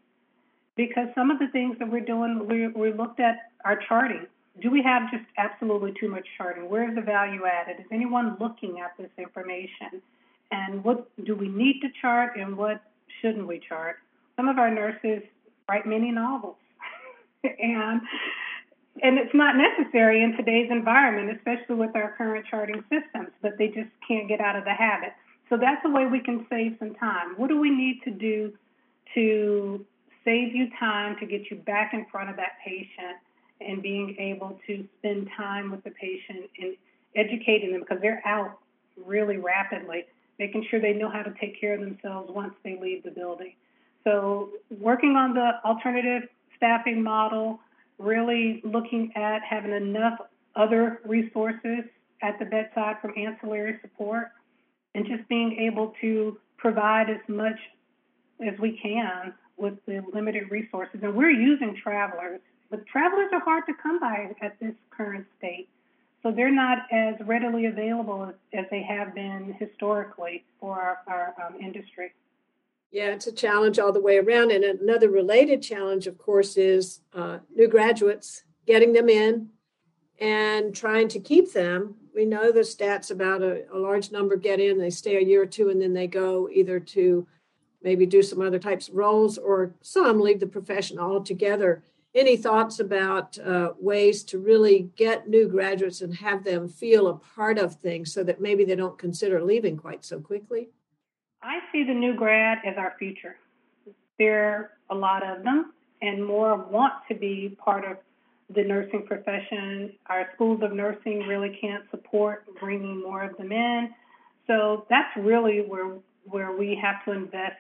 Because 0.77 1.09
some 1.15 1.31
of 1.31 1.39
the 1.41 1.49
things 1.49 1.77
that 1.81 1.91
we're 1.91 2.05
doing, 2.05 2.47
we, 2.47 2.69
we 2.69 2.93
looked 2.93 3.19
at 3.19 3.51
our 3.65 3.81
charting 3.89 4.27
do 4.61 4.71
we 4.71 4.83
have 4.83 5.11
just 5.11 5.25
absolutely 5.39 5.93
too 5.99 6.09
much 6.09 6.27
charting? 6.37 6.69
Where 6.69 6.89
is 6.89 6.95
the 6.95 7.03
value 7.03 7.43
added? 7.47 7.81
Is 7.81 7.87
anyone 7.93 8.37
looking 8.41 8.81
at 8.81 8.97
this 8.99 9.11
information? 9.17 10.03
And 10.51 10.83
what 10.83 11.09
do 11.25 11.35
we 11.35 11.49
need 11.49 11.81
to 11.81 11.89
chart 12.01 12.37
and 12.37 12.57
what 12.57 12.83
shouldn't 13.21 13.47
we 13.47 13.61
chart? 13.61 13.97
Some 14.37 14.49
of 14.49 14.59
our 14.59 14.71
nurses 14.71 15.23
write 15.69 15.87
many 15.87 16.11
novels. 16.11 16.57
and 17.45 18.01
and 19.03 19.19
it's 19.19 19.35
not 19.35 19.55
necessary 19.57 20.23
in 20.23 20.37
today's 20.37 20.69
environment, 20.71 21.37
especially 21.37 21.77
with 21.77 21.95
our 21.95 22.15
current 22.19 22.45
charting 22.51 22.83
systems, 22.91 23.31
but 23.41 23.57
they 23.57 23.69
just 23.69 23.89
can't 24.07 24.29
get 24.29 24.41
out 24.41 24.57
of 24.57 24.65
the 24.65 24.75
habit. 24.75 25.13
So 25.49 25.57
that's 25.57 25.81
a 25.85 25.91
way 25.91 26.07
we 26.07 26.21
can 26.21 26.47
save 26.51 26.77
some 26.79 26.95
time. 26.97 27.35
What 27.37 27.49
do 27.49 27.59
we 27.59 27.71
need 27.71 28.03
to 28.05 28.11
do 28.11 28.53
to 29.15 29.85
save 30.25 30.55
you 30.55 30.69
time 30.79 31.17
to 31.21 31.27
get 31.27 31.51
you 31.51 31.57
back 31.57 31.95
in 31.95 32.07
front 32.11 32.31
of 32.31 32.37
that 32.37 32.59
patient 32.65 33.17
and 33.61 33.83
being 33.83 34.17
able 34.19 34.59
to 34.67 34.87
spend 34.99 35.29
time 35.37 35.71
with 35.71 35.83
the 35.85 35.91
patient 35.91 36.51
and 36.61 36.77
educating 37.17 37.73
them 37.73 37.81
because 37.81 37.99
they're 38.01 38.23
out 38.27 38.59
really 39.05 39.37
rapidly, 39.37 40.05
making 40.41 40.67
sure 40.71 40.81
they 40.81 40.95
know 40.95 41.11
how 41.11 41.23
to 41.23 41.33
take 41.39 41.61
care 41.61 41.75
of 41.75 41.81
themselves 41.81 42.31
once 42.33 42.55
they 42.65 42.77
leave 42.81 43.05
the 43.05 43.11
building. 43.11 43.55
So, 44.03 44.49
working 44.81 45.11
on 45.11 45.35
the 45.35 45.61
alternative 45.65 46.29
staffing 46.57 47.03
model, 47.03 47.61
really 47.99 48.63
looking 48.65 49.13
at 49.15 49.43
having 49.49 49.73
enough 49.73 50.19
other 50.57 51.01
resources 51.05 51.85
at 52.23 52.39
the 52.39 52.47
bedside 52.47 52.97
from 53.03 53.13
ancillary 53.17 53.79
support, 53.83 54.29
and 54.95 55.07
just 55.07 55.29
being 55.29 55.59
able 55.61 55.93
to 56.01 56.39
provide 56.57 57.11
as 57.11 57.21
much 57.29 57.59
as 58.45 58.59
we 58.59 58.79
can 58.83 59.35
with 59.59 59.75
the 59.87 60.03
limited 60.13 60.51
resources. 60.51 61.01
And 61.03 61.15
we're 61.15 61.31
using 61.31 61.77
travelers, 61.83 62.41
but 62.71 62.87
travelers 62.87 63.29
are 63.33 63.41
hard 63.41 63.65
to 63.67 63.75
come 63.81 64.01
by 64.01 64.35
at 64.41 64.59
this 64.59 64.75
current 64.91 65.27
state. 65.37 65.69
So 66.23 66.31
they're 66.31 66.51
not 66.51 66.81
as 66.93 67.15
readily 67.25 67.67
available 67.67 68.33
as, 68.53 68.67
they 68.71 68.83
have 68.83 69.15
been 69.15 69.57
historically 69.59 70.45
for 70.61 70.79
our, 70.79 70.99
our 71.07 71.35
um, 71.47 71.61
industry. 71.61 72.13
Yeah, 72.91 73.09
it's 73.11 73.27
a 73.27 73.33
challenge 73.33 73.79
all 73.79 73.93
the 73.93 74.01
way 74.01 74.19
around. 74.19 74.51
And 74.51 74.65
another 74.65 75.09
related 75.09 75.63
challenge, 75.63 76.07
of 76.07 76.19
course, 76.19 76.57
is 76.57 77.01
uh, 77.15 77.39
new 77.55 77.69
graduates, 77.69 78.45
getting 78.67 78.93
them 78.93 79.09
in 79.09 79.49
and 80.19 80.75
trying 80.75 81.09
to 81.09 81.21
keep 81.21 81.53
them. 81.53 81.95
We 82.15 82.25
know 82.27 82.53
the 82.53 82.61
stats 82.61 83.11
about 83.11 83.43
a, 83.43 83.65
a 83.73 83.79
large 83.79 84.11
number 84.11 84.37
get 84.37 84.61
in, 84.61 84.79
they 84.79 84.91
stay 84.91 85.17
a 85.17 85.27
year 85.27 85.43
or 85.43 85.47
two, 85.47 85.71
and 85.71 85.81
then 85.81 85.95
they 85.95 86.09
go 86.09 86.49
either 86.53 86.81
to 86.81 87.27
maybe 87.83 88.05
do 88.05 88.23
some 88.23 88.43
other 88.43 88.59
types 88.59 88.89
of 88.89 88.95
roles, 88.95 89.39
or 89.39 89.75
some 89.81 90.21
leave 90.21 90.41
the 90.41 90.47
profession 90.47 90.99
altogether. 90.99 91.83
Any 92.13 92.37
thoughts 92.37 92.81
about 92.81 93.39
uh, 93.39 93.73
ways 93.79 94.25
to 94.25 94.39
really 94.39 94.91
get 94.97 95.29
new 95.29 95.49
graduates 95.49 96.01
and 96.01 96.15
have 96.17 96.43
them 96.43 96.69
feel 96.69 97.07
a 97.07 97.15
part 97.15 97.57
of 97.57 97.77
things 97.77 98.13
so 98.13 98.25
that 98.25 98.41
maybe 98.41 98.65
they 98.65 98.75
don't 98.75 98.99
consider 98.99 99.43
leaving 99.43 99.77
quite 99.77 100.05
so 100.05 100.19
quickly? 100.19 100.71
I 101.43 101.61
see 101.71 101.85
the 101.85 101.95
new 101.95 102.17
grad 102.17 102.59
as 102.67 102.77
our 102.77 102.95
future. 102.99 103.37
There 104.19 104.45
are 104.45 104.71
a 104.91 104.95
lot 104.95 105.23
of 105.23 105.45
them, 105.45 105.73
and 106.03 106.25
more 106.25 106.57
want 106.57 106.95
to 107.09 107.15
be 107.15 107.57
part 107.65 107.85
of 107.85 107.97
the 108.55 108.65
nursing 108.65 109.07
profession. 109.07 109.93
Our 110.07 110.29
schools 110.35 110.61
of 110.63 110.73
nursing 110.73 111.21
really 111.21 111.57
can't 111.61 111.85
support 111.93 112.45
bringing 112.59 113.01
more 113.01 113.23
of 113.23 113.37
them 113.37 113.53
in. 113.53 113.91
So 114.47 114.85
that's 114.91 115.17
really 115.17 115.61
where 115.61 115.93
where 116.25 116.53
we 116.53 116.79
have 116.83 117.05
to 117.07 117.13
invest 117.13 117.57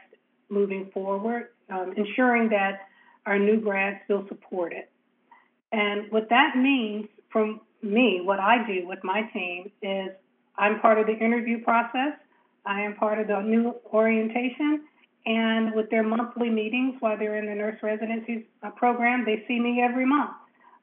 moving 0.50 0.90
forward, 0.92 1.48
um, 1.70 1.94
ensuring 1.96 2.50
that 2.50 2.88
our 3.26 3.38
new 3.38 3.60
grads 3.60 3.98
support 4.28 4.72
it. 4.72 4.90
And 5.72 6.10
what 6.10 6.28
that 6.30 6.56
means 6.56 7.06
from 7.30 7.60
me, 7.82 8.20
what 8.22 8.40
I 8.40 8.66
do 8.66 8.86
with 8.86 8.98
my 9.04 9.22
team 9.32 9.70
is 9.82 10.10
I'm 10.58 10.80
part 10.80 10.98
of 10.98 11.06
the 11.06 11.16
interview 11.16 11.62
process. 11.62 12.14
I 12.66 12.82
am 12.82 12.94
part 12.96 13.18
of 13.18 13.28
the 13.28 13.40
new 13.40 13.74
orientation. 13.92 14.84
And 15.26 15.74
with 15.74 15.90
their 15.90 16.02
monthly 16.02 16.50
meetings 16.50 16.96
while 17.00 17.16
they're 17.18 17.36
in 17.36 17.46
the 17.46 17.54
nurse 17.54 17.78
residency 17.82 18.46
uh, 18.62 18.70
program, 18.70 19.24
they 19.24 19.44
see 19.46 19.60
me 19.60 19.82
every 19.82 20.06
month. 20.06 20.30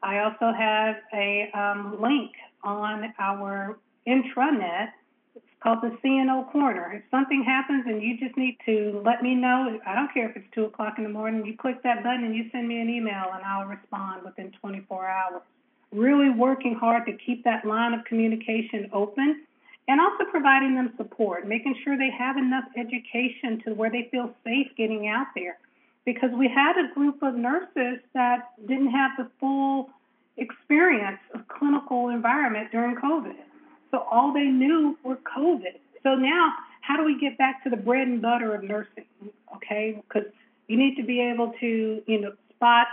I 0.04 0.20
also 0.20 0.54
have 0.56 0.96
a 1.14 1.50
um, 1.54 1.98
link 2.02 2.32
on 2.64 3.14
our 3.20 3.80
intranet 4.08 4.90
called 5.62 5.80
the 5.82 5.98
CNO 6.04 6.52
Corner. 6.52 6.94
If 6.94 7.04
something 7.10 7.44
happens 7.44 7.86
and 7.88 8.02
you 8.02 8.18
just 8.18 8.38
need 8.38 8.58
to 8.66 9.02
let 9.04 9.24
me 9.24 9.34
know, 9.34 9.80
I 9.86 9.96
don't 9.96 10.14
care 10.14 10.30
if 10.30 10.36
it's 10.38 10.48
2 10.54 10.66
o'clock 10.66 10.96
in 10.98 11.04
the 11.04 11.10
morning, 11.10 11.46
you 11.46 11.58
click 11.58 11.82
that 11.84 12.04
button 12.04 12.24
and 12.24 12.36
you 12.36 12.46
send 12.52 12.68
me 12.68 12.80
an 12.80 12.90
email 12.90 13.26
and 13.34 13.44
I'll 13.44 13.68
respond 13.68 14.24
within 14.24 14.52
24 14.62 15.08
hours. 15.08 15.42
Really 15.92 16.30
working 16.30 16.76
hard 16.76 17.06
to 17.08 17.14
keep 17.14 17.44
that 17.46 17.66
line 17.66 17.94
of 17.94 18.06
communication 18.06 18.90
open 18.94 19.44
and 19.88 20.02
also 20.02 20.26
providing 20.30 20.76
them 20.76 20.94
support, 20.98 21.48
making 21.48 21.76
sure 21.84 21.98
they 21.98 22.12
have 22.12 22.38
enough 22.38 22.66
education 22.76 23.62
to 23.66 23.74
where 23.74 23.90
they 23.90 24.10
feel 24.12 24.34
safe 24.44 24.68
getting 24.78 25.08
out 25.08 25.28
there. 25.34 25.58
Because 26.06 26.30
we 26.38 26.48
had 26.48 26.78
a 26.78 26.94
group 26.94 27.24
of 27.24 27.36
nurses 27.36 28.00
that 28.14 28.52
didn't 28.68 28.92
have 28.92 29.12
the 29.18 29.30
full 29.40 29.90
experience 30.38 31.20
of 31.34 31.48
clinical 31.48 32.10
environment 32.10 32.70
during 32.72 32.96
COVID 32.96 33.36
so 33.92 34.06
all 34.12 34.34
they 34.34 34.46
knew 34.46 34.98
were 35.04 35.18
COVID. 35.18 35.80
So 36.04 36.16
now, 36.16 36.54
how 36.82 36.96
do 36.96 37.04
we 37.04 37.20
get 37.20 37.38
back 37.38 37.64
to 37.64 37.70
the 37.70 37.78
bread 37.78 38.08
and 38.08 38.22
butter 38.22 38.56
of 38.56 38.64
nursing? 38.64 39.06
Okay, 39.56 40.02
because 40.08 40.30
you 40.68 40.78
need 40.78 40.96
to 40.96 41.04
be 41.04 41.22
able 41.22 41.54
to, 41.60 42.02
you 42.06 42.22
know, 42.22 42.34
spot 42.56 42.88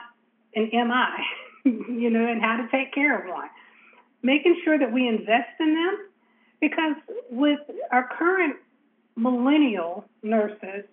an 0.54 0.70
MI, 0.72 1.24
you 1.64 2.10
know, 2.10 2.26
and 2.26 2.40
how 2.40 2.56
to 2.56 2.68
take 2.70 2.94
care 2.94 3.18
of 3.18 3.28
one. 3.28 3.48
Making 4.22 4.60
sure 4.64 4.78
that 4.78 4.92
we 4.92 5.06
invest 5.06 5.50
in 5.60 5.74
them, 5.74 5.98
because 6.60 6.96
with 7.30 7.60
our 7.92 8.08
current 8.16 8.56
millennial 9.16 10.04
nurses, 10.22 10.84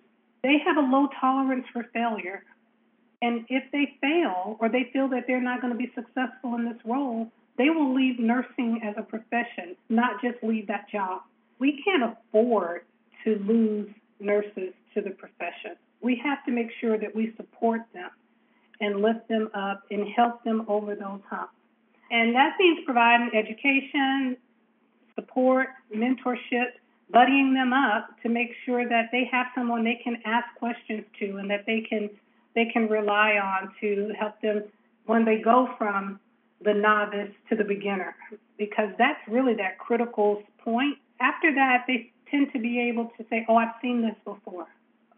they 0.42 0.58
have 0.64 0.76
a 0.76 0.80
low 0.80 1.08
tolerance 1.20 1.64
for 1.72 1.84
failure. 1.92 2.44
And 3.22 3.46
if 3.48 3.64
they 3.72 3.96
fail 4.00 4.56
or 4.60 4.68
they 4.68 4.90
feel 4.92 5.08
that 5.08 5.24
they're 5.26 5.40
not 5.40 5.60
going 5.60 5.72
to 5.72 5.78
be 5.78 5.90
successful 5.94 6.56
in 6.56 6.64
this 6.64 6.78
role, 6.84 7.30
they 7.58 7.70
will 7.70 7.94
leave 7.94 8.18
nursing 8.18 8.80
as 8.82 8.94
a 8.96 9.02
profession, 9.02 9.76
not 9.88 10.22
just 10.22 10.42
leave 10.42 10.66
that 10.68 10.88
job. 10.90 11.22
We 11.58 11.82
can't 11.84 12.02
afford 12.02 12.82
to 13.24 13.36
lose 13.46 13.90
nurses 14.20 14.72
to 14.94 15.02
the 15.02 15.10
profession. 15.10 15.76
We 16.00 16.20
have 16.24 16.44
to 16.46 16.50
make 16.50 16.70
sure 16.80 16.98
that 16.98 17.14
we 17.14 17.34
support 17.36 17.82
them 17.92 18.10
and 18.80 19.00
lift 19.00 19.28
them 19.28 19.48
up 19.54 19.82
and 19.90 20.08
help 20.08 20.42
them 20.44 20.64
over 20.68 20.94
those 20.94 21.20
humps. 21.28 21.54
And 22.10 22.34
that 22.34 22.56
means 22.58 22.80
providing 22.84 23.30
education, 23.34 24.36
support, 25.14 25.68
mentorship, 25.94 26.72
buddying 27.12 27.54
them 27.54 27.72
up 27.72 28.08
to 28.22 28.28
make 28.28 28.50
sure 28.64 28.88
that 28.88 29.08
they 29.12 29.28
have 29.30 29.46
someone 29.54 29.84
they 29.84 30.00
can 30.02 30.18
ask 30.24 30.46
questions 30.58 31.04
to 31.18 31.36
and 31.36 31.50
that 31.50 31.64
they 31.66 31.80
can 31.80 32.08
they 32.54 32.66
can 32.66 32.86
rely 32.88 33.38
on 33.38 33.72
to 33.80 34.12
help 34.18 34.40
them 34.42 34.62
when 35.06 35.24
they 35.24 35.38
go 35.38 35.68
from 35.78 36.20
the 36.64 36.74
novice 36.74 37.32
to 37.48 37.56
the 37.56 37.64
beginner 37.64 38.14
because 38.58 38.90
that's 38.98 39.20
really 39.28 39.54
that 39.54 39.78
critical 39.78 40.42
point. 40.64 40.98
After 41.20 41.54
that, 41.54 41.84
they 41.86 42.12
tend 42.30 42.52
to 42.52 42.58
be 42.58 42.80
able 42.80 43.10
to 43.18 43.24
say, 43.28 43.44
Oh, 43.48 43.56
I've 43.56 43.74
seen 43.80 44.02
this 44.02 44.16
before. 44.24 44.66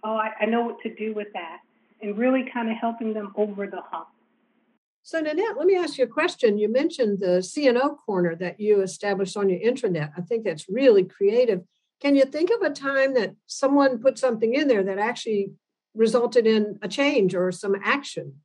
Oh, 0.03 0.17
I, 0.17 0.31
I 0.41 0.47
know 0.47 0.63
what 0.63 0.81
to 0.83 0.95
do 0.95 1.15
with 1.15 1.29
that. 1.33 1.59
And 2.03 2.19
really 2.19 2.45
kind 2.53 2.71
of 2.71 2.77
helping 2.77 3.15
them 3.15 3.33
over 3.37 3.67
the 3.67 3.81
hump. 3.91 4.09
So, 5.03 5.21
Nanette, 5.21 5.57
let 5.59 5.67
me 5.67 5.77
ask 5.77 5.99
you 5.99 6.05
a 6.05 6.09
question. 6.09 6.59
You 6.59 6.73
mentioned 6.73 7.21
the 7.21 7.41
CNO 7.41 7.99
corner 8.05 8.35
that 8.37 8.59
you 8.59 8.81
established 8.81 9.37
on 9.37 9.51
your 9.51 9.61
intranet. 9.61 10.13
I 10.17 10.23
think 10.23 10.45
that's 10.45 10.69
really 10.69 11.05
creative. 11.05 11.63
Can 12.01 12.17
you 12.17 12.25
think 12.25 12.51
of 12.51 12.63
a 12.63 12.71
time 12.71 13.15
that 13.15 13.35
someone 13.47 13.99
put 13.99 14.19
something 14.19 14.55
in 14.55 14.67
there 14.67 14.83
that 14.83 14.99
actually 14.99 15.53
resulted 15.95 16.47
in 16.47 16.79
a 16.83 16.89
change 16.89 17.35
or 17.35 17.53
some 17.53 17.77
action? 17.83 18.37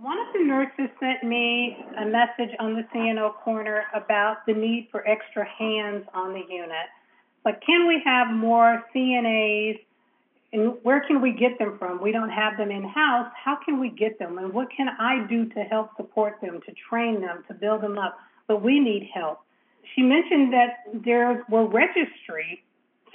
One 0.00 0.16
of 0.20 0.32
the 0.32 0.44
nurses 0.44 0.90
sent 1.00 1.24
me 1.24 1.76
a 2.00 2.06
message 2.06 2.54
on 2.60 2.74
the 2.74 2.82
CNO 2.94 3.34
corner 3.42 3.82
about 3.92 4.46
the 4.46 4.52
need 4.52 4.86
for 4.92 5.06
extra 5.08 5.44
hands 5.44 6.04
on 6.14 6.34
the 6.34 6.42
unit. 6.48 6.86
But 7.42 7.60
can 7.66 7.88
we 7.88 8.00
have 8.04 8.28
more 8.28 8.84
CNAs 8.94 9.80
and 10.52 10.74
where 10.82 11.00
can 11.00 11.20
we 11.20 11.32
get 11.32 11.58
them 11.58 11.76
from? 11.78 12.00
We 12.00 12.12
don't 12.12 12.30
have 12.30 12.56
them 12.56 12.70
in 12.70 12.84
house. 12.84 13.30
How 13.34 13.58
can 13.62 13.80
we 13.80 13.90
get 13.90 14.20
them? 14.20 14.38
And 14.38 14.52
what 14.52 14.68
can 14.74 14.88
I 14.88 15.26
do 15.28 15.46
to 15.46 15.60
help 15.64 15.90
support 15.96 16.36
them, 16.40 16.60
to 16.64 16.72
train 16.88 17.20
them, 17.20 17.44
to 17.48 17.54
build 17.54 17.82
them 17.82 17.98
up? 17.98 18.16
But 18.46 18.62
we 18.62 18.78
need 18.78 19.10
help. 19.12 19.40
She 19.94 20.02
mentioned 20.02 20.52
that 20.52 20.84
there 20.94 21.44
were 21.50 21.66
registry 21.66 22.62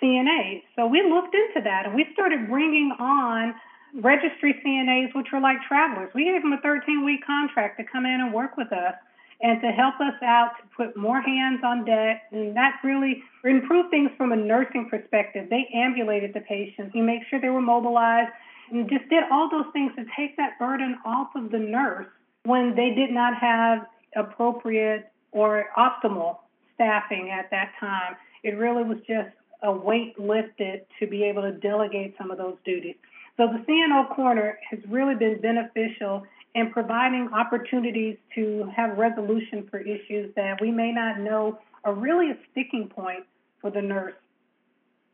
CNAs. 0.01 0.63
So 0.75 0.85
we 0.85 1.01
looked 1.01 1.33
into 1.33 1.61
that 1.63 1.85
and 1.85 1.95
we 1.95 2.05
started 2.13 2.49
bringing 2.49 2.91
on 2.99 3.55
registry 4.01 4.59
CNAs, 4.65 5.13
which 5.15 5.27
were 5.31 5.39
like 5.39 5.57
travelers. 5.67 6.11
We 6.13 6.25
gave 6.25 6.41
them 6.41 6.53
a 6.53 6.61
13 6.61 7.05
week 7.05 7.25
contract 7.25 7.77
to 7.79 7.83
come 7.85 8.05
in 8.05 8.21
and 8.21 8.33
work 8.33 8.57
with 8.57 8.71
us 8.71 8.95
and 9.41 9.61
to 9.61 9.67
help 9.71 9.95
us 9.99 10.15
out 10.23 10.51
to 10.57 10.63
put 10.75 10.97
more 10.97 11.21
hands 11.21 11.59
on 11.63 11.85
deck. 11.85 12.23
And 12.31 12.55
that 12.55 12.79
really 12.83 13.21
improved 13.43 13.89
things 13.89 14.09
from 14.17 14.31
a 14.31 14.35
nursing 14.35 14.87
perspective. 14.89 15.49
They 15.49 15.69
ambulated 15.73 16.33
the 16.33 16.39
patients, 16.41 16.95
you 16.95 17.03
make 17.03 17.21
sure 17.29 17.41
they 17.41 17.49
were 17.49 17.61
mobilized, 17.61 18.31
and 18.71 18.89
just 18.89 19.07
did 19.09 19.23
all 19.31 19.49
those 19.49 19.71
things 19.73 19.91
to 19.97 20.05
take 20.17 20.37
that 20.37 20.57
burden 20.57 20.97
off 21.05 21.29
of 21.35 21.51
the 21.51 21.59
nurse 21.59 22.07
when 22.45 22.73
they 22.75 22.93
did 22.95 23.11
not 23.11 23.35
have 23.35 23.85
appropriate 24.15 25.11
or 25.31 25.65
optimal 25.77 26.37
staffing 26.75 27.29
at 27.29 27.49
that 27.51 27.73
time. 27.79 28.15
It 28.43 28.57
really 28.57 28.83
was 28.83 28.97
just 29.07 29.29
a 29.61 29.71
weight 29.71 30.19
lifted 30.19 30.85
to 30.99 31.07
be 31.07 31.23
able 31.23 31.41
to 31.41 31.51
delegate 31.51 32.15
some 32.17 32.31
of 32.31 32.37
those 32.37 32.57
duties. 32.65 32.95
So 33.37 33.47
the 33.47 33.63
CNO 33.67 34.15
Corner 34.15 34.59
has 34.69 34.79
really 34.87 35.15
been 35.15 35.41
beneficial 35.41 36.23
in 36.53 36.71
providing 36.71 37.29
opportunities 37.33 38.17
to 38.35 38.69
have 38.75 38.97
resolution 38.97 39.67
for 39.69 39.79
issues 39.79 40.33
that 40.35 40.61
we 40.61 40.69
may 40.69 40.91
not 40.91 41.19
know 41.19 41.59
are 41.83 41.93
really 41.95 42.29
a 42.29 42.37
sticking 42.51 42.87
point 42.87 43.23
for 43.59 43.71
the 43.71 43.81
nurse. 43.81 44.13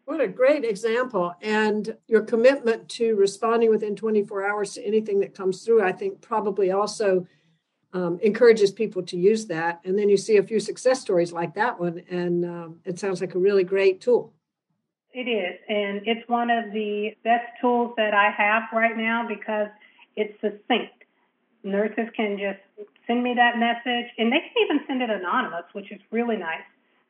What 0.04 0.22
a 0.22 0.28
great 0.28 0.66
example. 0.66 1.34
And 1.42 1.96
your 2.08 2.22
commitment 2.22 2.90
to 2.90 3.16
responding 3.16 3.70
within 3.70 3.96
24 3.96 4.46
hours 4.46 4.74
to 4.74 4.84
anything 4.84 5.20
that 5.20 5.36
comes 5.36 5.64
through, 5.64 5.84
I 5.84 5.92
think 5.92 6.20
probably 6.20 6.72
also 6.72 7.28
um, 7.94 8.20
encourages 8.22 8.72
people 8.72 9.04
to 9.04 9.18
use 9.18 9.46
that. 9.48 9.80
And 9.86 9.98
then 9.98 10.10
you 10.10 10.18
see 10.18 10.38
a 10.38 10.44
few 10.44 10.60
success 10.60 11.00
stories 11.00 11.32
like 11.32 11.54
that 11.56 11.80
one, 11.80 12.02
and 12.10 12.44
um, 12.44 12.80
it 12.86 13.00
sounds 13.00 13.22
like 13.22 13.36
a 13.36 13.40
really 13.40 13.64
great 13.64 14.02
tool. 14.02 14.34
It 15.14 15.28
is. 15.28 15.60
And 15.68 16.02
it's 16.06 16.28
one 16.30 16.50
of 16.50 16.72
the 16.72 17.12
best 17.24 17.46
tools 17.62 17.94
that 17.98 18.14
I 18.14 18.30
have 18.30 18.64
right 18.74 18.96
now 18.96 19.28
because 19.28 19.70
it's 20.16 20.34
succinct. 20.42 20.94
Nurses 21.64 22.08
can 22.16 22.38
just 22.38 22.60
send 23.08 23.24
me 23.24 23.34
that 23.36 23.58
message, 23.58 24.12
and 24.18 24.32
they 24.32 24.40
can 24.40 24.64
even 24.64 24.80
send 24.88 25.02
it 25.02 25.10
anonymous, 25.10 25.66
which 25.74 25.92
is 25.92 26.00
really 26.12 26.38
nice. 26.38 26.64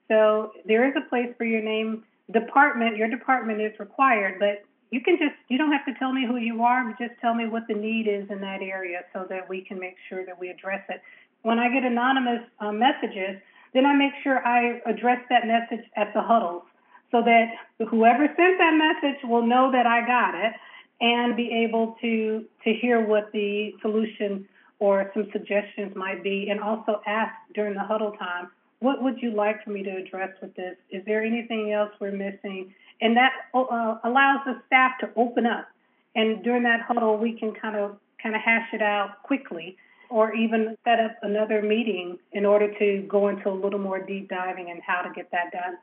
So 0.07 0.53
there 0.65 0.87
is 0.87 0.95
a 0.95 1.07
place 1.09 1.29
for 1.37 1.45
your 1.45 1.61
name 1.61 2.03
department, 2.31 2.97
your 2.97 3.09
department 3.09 3.61
is 3.61 3.77
required, 3.79 4.39
but 4.39 4.63
you 4.91 5.01
can 5.01 5.17
just, 5.17 5.35
you 5.49 5.57
don't 5.57 5.71
have 5.71 5.85
to 5.85 5.93
tell 5.99 6.13
me 6.13 6.25
who 6.25 6.37
you 6.37 6.63
are, 6.63 6.95
just 6.97 7.13
tell 7.21 7.35
me 7.35 7.47
what 7.47 7.63
the 7.67 7.75
need 7.75 8.07
is 8.07 8.29
in 8.31 8.41
that 8.41 8.61
area 8.61 9.01
so 9.13 9.27
that 9.29 9.47
we 9.47 9.61
can 9.61 9.77
make 9.77 9.95
sure 10.07 10.25
that 10.25 10.39
we 10.39 10.49
address 10.49 10.81
it. 10.89 11.01
When 11.43 11.59
I 11.59 11.71
get 11.71 11.83
anonymous 11.83 12.41
uh, 12.59 12.71
messages, 12.71 13.39
then 13.73 13.85
I 13.85 13.93
make 13.93 14.13
sure 14.23 14.45
I 14.45 14.81
address 14.87 15.19
that 15.29 15.45
message 15.45 15.85
at 15.95 16.11
the 16.15 16.21
huddles 16.21 16.63
so 17.11 17.21
that 17.23 17.45
whoever 17.89 18.27
sent 18.27 18.57
that 18.57 18.75
message 18.77 19.19
will 19.23 19.45
know 19.45 19.71
that 19.71 19.85
I 19.85 20.05
got 20.05 20.35
it 20.35 20.53
and 21.01 21.35
be 21.35 21.65
able 21.65 21.95
to 22.01 22.45
to 22.63 22.73
hear 22.73 23.05
what 23.05 23.31
the 23.31 23.73
solution 23.81 24.47
or 24.79 25.11
some 25.13 25.27
suggestions 25.31 25.95
might 25.95 26.23
be 26.23 26.49
and 26.49 26.59
also 26.59 27.01
ask 27.05 27.33
during 27.53 27.73
the 27.73 27.83
huddle 27.83 28.11
time 28.11 28.49
what 28.79 29.03
would 29.03 29.21
you 29.21 29.31
like 29.31 29.63
for 29.63 29.71
me 29.71 29.83
to 29.83 29.89
address 29.89 30.29
with 30.41 30.55
this? 30.55 30.75
Is 30.89 31.03
there 31.05 31.23
anything 31.23 31.71
else 31.71 31.91
we're 31.99 32.11
missing? 32.11 32.73
And 33.01 33.15
that 33.17 33.31
uh, 33.53 33.97
allows 34.03 34.39
the 34.45 34.61
staff 34.67 34.93
to 35.01 35.09
open 35.15 35.45
up. 35.45 35.67
And 36.15 36.43
during 36.43 36.63
that 36.63 36.81
huddle, 36.81 37.17
we 37.17 37.37
can 37.37 37.53
kind 37.53 37.75
of 37.75 37.97
kind 38.21 38.35
of 38.35 38.41
hash 38.41 38.67
it 38.73 38.81
out 38.81 39.23
quickly, 39.23 39.77
or 40.09 40.33
even 40.33 40.75
set 40.83 40.99
up 40.99 41.15
another 41.21 41.61
meeting 41.61 42.17
in 42.33 42.45
order 42.45 42.67
to 42.77 43.05
go 43.07 43.29
into 43.29 43.49
a 43.49 43.51
little 43.51 43.79
more 43.79 44.01
deep 44.01 44.27
diving 44.27 44.69
and 44.71 44.81
how 44.85 45.01
to 45.01 45.09
get 45.13 45.31
that 45.31 45.51
done. 45.51 45.77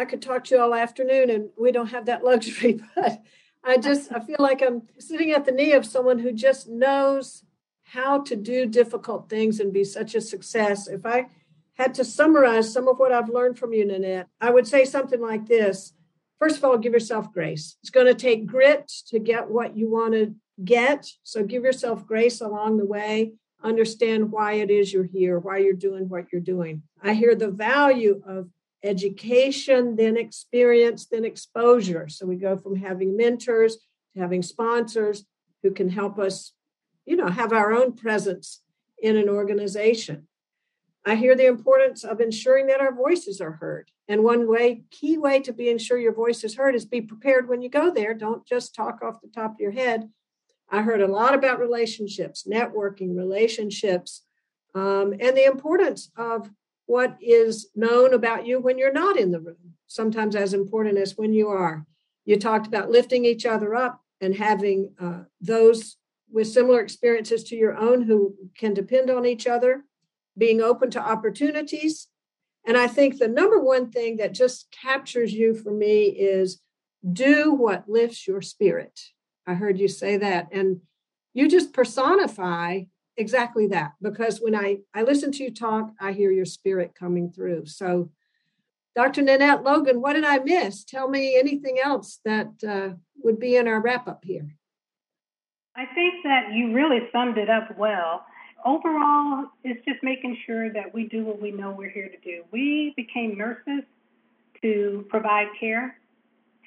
I 0.00 0.06
could 0.06 0.22
talk 0.22 0.44
to 0.44 0.54
you 0.54 0.62
all 0.62 0.74
afternoon, 0.74 1.28
and 1.28 1.50
we 1.58 1.72
don't 1.72 1.90
have 1.90 2.06
that 2.06 2.24
luxury. 2.24 2.80
But 2.96 3.22
I 3.62 3.76
just 3.76 4.10
I 4.10 4.20
feel 4.20 4.38
like 4.38 4.62
I'm 4.62 4.88
sitting 4.98 5.32
at 5.32 5.44
the 5.44 5.52
knee 5.52 5.72
of 5.72 5.84
someone 5.84 6.18
who 6.18 6.32
just 6.32 6.66
knows 6.66 7.44
how 7.82 8.22
to 8.22 8.34
do 8.34 8.64
difficult 8.64 9.28
things 9.28 9.60
and 9.60 9.70
be 9.70 9.84
such 9.84 10.14
a 10.14 10.22
success. 10.22 10.88
If 10.88 11.04
I 11.04 11.26
had 11.74 11.92
to 11.96 12.04
summarize 12.04 12.72
some 12.72 12.88
of 12.88 12.98
what 12.98 13.12
I've 13.12 13.28
learned 13.28 13.58
from 13.58 13.74
you, 13.74 13.84
Nanette, 13.84 14.28
I 14.40 14.50
would 14.50 14.66
say 14.66 14.86
something 14.86 15.20
like 15.20 15.46
this. 15.46 15.92
First 16.38 16.56
of 16.56 16.64
all, 16.64 16.78
give 16.78 16.94
yourself 16.94 17.30
grace. 17.34 17.76
It's 17.82 17.90
going 17.90 18.06
to 18.06 18.14
take 18.14 18.46
grit 18.46 18.90
to 19.08 19.18
get 19.18 19.50
what 19.50 19.76
you 19.76 19.90
want 19.90 20.14
to 20.14 20.34
get. 20.64 21.06
So 21.24 21.44
give 21.44 21.64
yourself 21.64 22.06
grace 22.06 22.40
along 22.40 22.78
the 22.78 22.86
way. 22.86 23.34
Understand 23.62 24.32
why 24.32 24.54
it 24.54 24.70
is 24.70 24.94
you're 24.94 25.04
here, 25.04 25.38
why 25.38 25.58
you're 25.58 25.74
doing 25.74 26.08
what 26.08 26.32
you're 26.32 26.40
doing. 26.40 26.84
I 27.02 27.12
hear 27.12 27.34
the 27.34 27.50
value 27.50 28.22
of 28.26 28.48
education, 28.82 29.96
then 29.96 30.16
experience, 30.16 31.06
then 31.06 31.24
exposure. 31.24 32.08
So 32.08 32.26
we 32.26 32.36
go 32.36 32.56
from 32.56 32.76
having 32.76 33.16
mentors 33.16 33.76
to 34.14 34.20
having 34.20 34.42
sponsors 34.42 35.24
who 35.62 35.70
can 35.70 35.90
help 35.90 36.18
us, 36.18 36.52
you 37.04 37.16
know, 37.16 37.28
have 37.28 37.52
our 37.52 37.72
own 37.72 37.92
presence 37.92 38.62
in 39.02 39.16
an 39.16 39.28
organization. 39.28 40.26
I 41.04 41.14
hear 41.14 41.34
the 41.34 41.46
importance 41.46 42.04
of 42.04 42.20
ensuring 42.20 42.66
that 42.66 42.80
our 42.80 42.94
voices 42.94 43.40
are 43.40 43.52
heard. 43.52 43.90
And 44.08 44.22
one 44.22 44.48
way, 44.48 44.82
key 44.90 45.16
way 45.16 45.40
to 45.40 45.52
be 45.52 45.70
ensure 45.70 45.98
your 45.98 46.14
voice 46.14 46.44
is 46.44 46.56
heard 46.56 46.74
is 46.74 46.84
be 46.84 47.00
prepared 47.00 47.48
when 47.48 47.62
you 47.62 47.70
go 47.70 47.90
there. 47.90 48.12
Don't 48.12 48.46
just 48.46 48.74
talk 48.74 49.00
off 49.02 49.20
the 49.20 49.28
top 49.28 49.52
of 49.52 49.60
your 49.60 49.70
head. 49.70 50.10
I 50.68 50.82
heard 50.82 51.00
a 51.00 51.08
lot 51.08 51.34
about 51.34 51.58
relationships, 51.58 52.46
networking, 52.48 53.16
relationships, 53.16 54.22
um, 54.74 55.14
and 55.18 55.36
the 55.36 55.44
importance 55.44 56.10
of 56.16 56.50
what 56.90 57.16
is 57.20 57.68
known 57.76 58.12
about 58.12 58.44
you 58.44 58.58
when 58.58 58.76
you're 58.76 58.92
not 58.92 59.16
in 59.16 59.30
the 59.30 59.38
room, 59.38 59.74
sometimes 59.86 60.34
as 60.34 60.52
important 60.52 60.98
as 60.98 61.16
when 61.16 61.32
you 61.32 61.46
are. 61.46 61.86
You 62.24 62.36
talked 62.36 62.66
about 62.66 62.90
lifting 62.90 63.24
each 63.24 63.46
other 63.46 63.76
up 63.76 64.00
and 64.20 64.34
having 64.34 64.92
uh, 64.98 65.20
those 65.40 65.98
with 66.32 66.48
similar 66.48 66.80
experiences 66.80 67.44
to 67.44 67.54
your 67.54 67.76
own 67.76 68.02
who 68.02 68.34
can 68.58 68.74
depend 68.74 69.08
on 69.08 69.24
each 69.24 69.46
other 69.46 69.84
being 70.36 70.60
open 70.60 70.90
to 70.90 71.00
opportunities. 71.00 72.08
And 72.66 72.76
I 72.76 72.88
think 72.88 73.18
the 73.18 73.28
number 73.28 73.60
one 73.60 73.92
thing 73.92 74.16
that 74.16 74.34
just 74.34 74.66
captures 74.72 75.32
you 75.32 75.54
for 75.54 75.70
me 75.70 76.06
is 76.06 76.60
do 77.12 77.54
what 77.54 77.88
lifts 77.88 78.26
your 78.26 78.42
spirit. 78.42 78.98
I 79.46 79.54
heard 79.54 79.78
you 79.78 79.86
say 79.86 80.16
that. 80.16 80.48
And 80.50 80.80
you 81.34 81.48
just 81.48 81.72
personify 81.72 82.80
exactly 83.20 83.66
that 83.68 83.92
because 84.02 84.40
when 84.40 84.54
I, 84.54 84.78
I 84.94 85.02
listen 85.02 85.30
to 85.32 85.44
you 85.44 85.52
talk, 85.52 85.92
I 86.00 86.12
hear 86.12 86.30
your 86.30 86.44
spirit 86.44 86.94
coming 86.98 87.30
through. 87.30 87.66
So, 87.66 88.10
Dr. 88.96 89.22
Nanette 89.22 89.62
Logan, 89.62 90.00
what 90.00 90.14
did 90.14 90.24
I 90.24 90.38
miss? 90.40 90.82
Tell 90.82 91.08
me 91.08 91.38
anything 91.38 91.78
else 91.82 92.18
that 92.24 92.48
uh, 92.66 92.96
would 93.22 93.38
be 93.38 93.56
in 93.56 93.68
our 93.68 93.80
wrap 93.80 94.08
up 94.08 94.24
here. 94.24 94.56
I 95.76 95.86
think 95.86 96.14
that 96.24 96.52
you 96.52 96.74
really 96.74 97.08
summed 97.12 97.38
it 97.38 97.48
up 97.48 97.78
well 97.78 98.24
overall, 98.64 99.46
it's 99.64 99.84
just 99.84 100.02
making 100.02 100.36
sure 100.46 100.72
that 100.72 100.92
we 100.92 101.06
do 101.08 101.24
what 101.24 101.40
we 101.40 101.50
know 101.50 101.70
we're 101.70 101.90
here 101.90 102.08
to 102.08 102.18
do. 102.18 102.44
We 102.50 102.92
became 102.96 103.36
nurses 103.36 103.84
to 104.62 105.06
provide 105.08 105.48
care, 105.58 105.96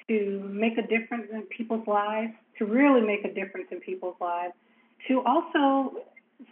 to 0.08 0.40
make 0.52 0.78
a 0.78 0.86
difference 0.86 1.26
in 1.32 1.42
people's 1.42 1.86
lives, 1.86 2.32
to 2.58 2.66
really 2.66 3.00
make 3.00 3.24
a 3.24 3.32
difference 3.32 3.68
in 3.70 3.80
people's 3.80 4.16
lives, 4.20 4.54
to 5.08 5.22
also 5.24 5.96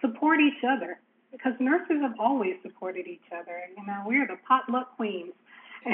support 0.00 0.40
each 0.40 0.64
other 0.68 0.98
because 1.30 1.52
nurses 1.58 2.00
have 2.02 2.14
always 2.18 2.54
supported 2.62 3.06
each 3.06 3.24
other. 3.32 3.60
You 3.76 3.86
know, 3.86 4.02
we're 4.06 4.26
the 4.26 4.36
potluck 4.46 4.96
queens. 4.96 5.32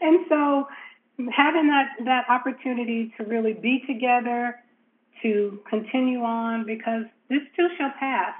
and 0.00 0.26
so 0.28 0.66
having 1.34 1.68
that, 1.68 1.90
that 2.04 2.24
opportunity 2.28 3.12
to 3.18 3.24
really 3.24 3.52
be 3.52 3.82
together, 3.86 4.56
to 5.22 5.60
continue 5.68 6.20
on 6.20 6.66
because 6.66 7.04
this 7.28 7.42
too 7.56 7.68
shall 7.78 7.92
pass, 7.98 8.34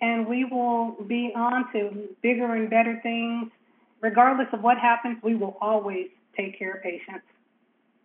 and 0.00 0.26
we 0.26 0.44
will 0.44 0.96
be 1.06 1.32
on 1.34 1.70
to 1.72 2.08
bigger 2.22 2.54
and 2.54 2.70
better 2.70 2.98
things. 3.02 3.50
Regardless 4.00 4.48
of 4.52 4.62
what 4.62 4.78
happens, 4.78 5.18
we 5.22 5.34
will 5.34 5.56
always 5.60 6.08
take 6.36 6.58
care 6.58 6.74
of 6.74 6.82
patients. 6.82 7.24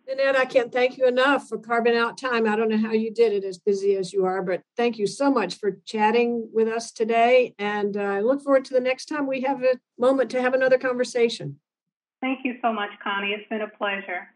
Nanette, 0.06 0.36
I 0.36 0.44
can't 0.44 0.72
thank 0.72 0.98
you 0.98 1.06
enough 1.06 1.48
for 1.48 1.58
carving 1.58 1.96
out 1.96 2.18
time. 2.18 2.48
I 2.48 2.56
don't 2.56 2.68
know 2.68 2.78
how 2.78 2.92
you 2.92 3.12
did 3.12 3.32
it 3.32 3.44
as 3.44 3.58
busy 3.58 3.96
as 3.96 4.12
you 4.12 4.24
are, 4.24 4.42
but 4.42 4.62
thank 4.76 4.98
you 4.98 5.06
so 5.06 5.30
much 5.30 5.54
for 5.54 5.78
chatting 5.84 6.48
with 6.52 6.68
us 6.68 6.90
today. 6.90 7.54
And 7.58 7.96
uh, 7.96 8.00
I 8.00 8.20
look 8.20 8.42
forward 8.42 8.64
to 8.66 8.74
the 8.74 8.80
next 8.80 9.06
time 9.06 9.26
we 9.26 9.42
have 9.42 9.62
a 9.62 9.78
moment 9.98 10.30
to 10.30 10.42
have 10.42 10.54
another 10.54 10.78
conversation. 10.78 11.58
Thank 12.20 12.40
you 12.44 12.54
so 12.62 12.72
much, 12.72 12.90
Connie. 13.02 13.32
It's 13.32 13.48
been 13.48 13.62
a 13.62 13.68
pleasure. 13.68 14.28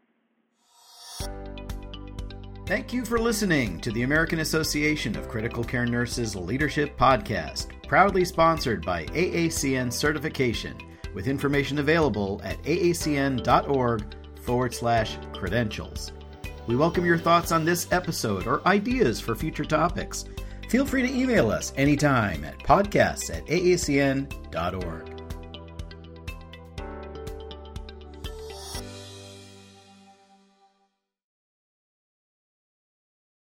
Thank 2.66 2.92
you 2.92 3.04
for 3.04 3.18
listening 3.18 3.80
to 3.82 3.92
the 3.92 4.02
American 4.02 4.40
Association 4.40 5.16
of 5.16 5.28
Critical 5.28 5.62
Care 5.62 5.86
Nurses 5.86 6.34
Leadership 6.34 6.98
Podcast, 6.98 7.68
proudly 7.86 8.24
sponsored 8.24 8.84
by 8.84 9.04
AACN 9.06 9.92
Certification, 9.92 10.76
with 11.14 11.28
information 11.28 11.78
available 11.78 12.40
at 12.42 12.60
aacn.org 12.64 14.16
forward 14.46 14.72
slash 14.72 15.18
credentials. 15.34 16.12
We 16.66 16.76
welcome 16.76 17.04
your 17.04 17.18
thoughts 17.18 17.52
on 17.52 17.64
this 17.64 17.86
episode 17.92 18.46
or 18.46 18.66
ideas 18.66 19.20
for 19.20 19.34
future 19.34 19.64
topics. 19.64 20.24
Feel 20.68 20.86
free 20.86 21.02
to 21.02 21.14
email 21.14 21.50
us 21.50 21.72
anytime 21.76 22.44
at 22.44 22.58
podcasts 22.60 23.30
at 23.30 23.46
aacn.org. 23.46 25.15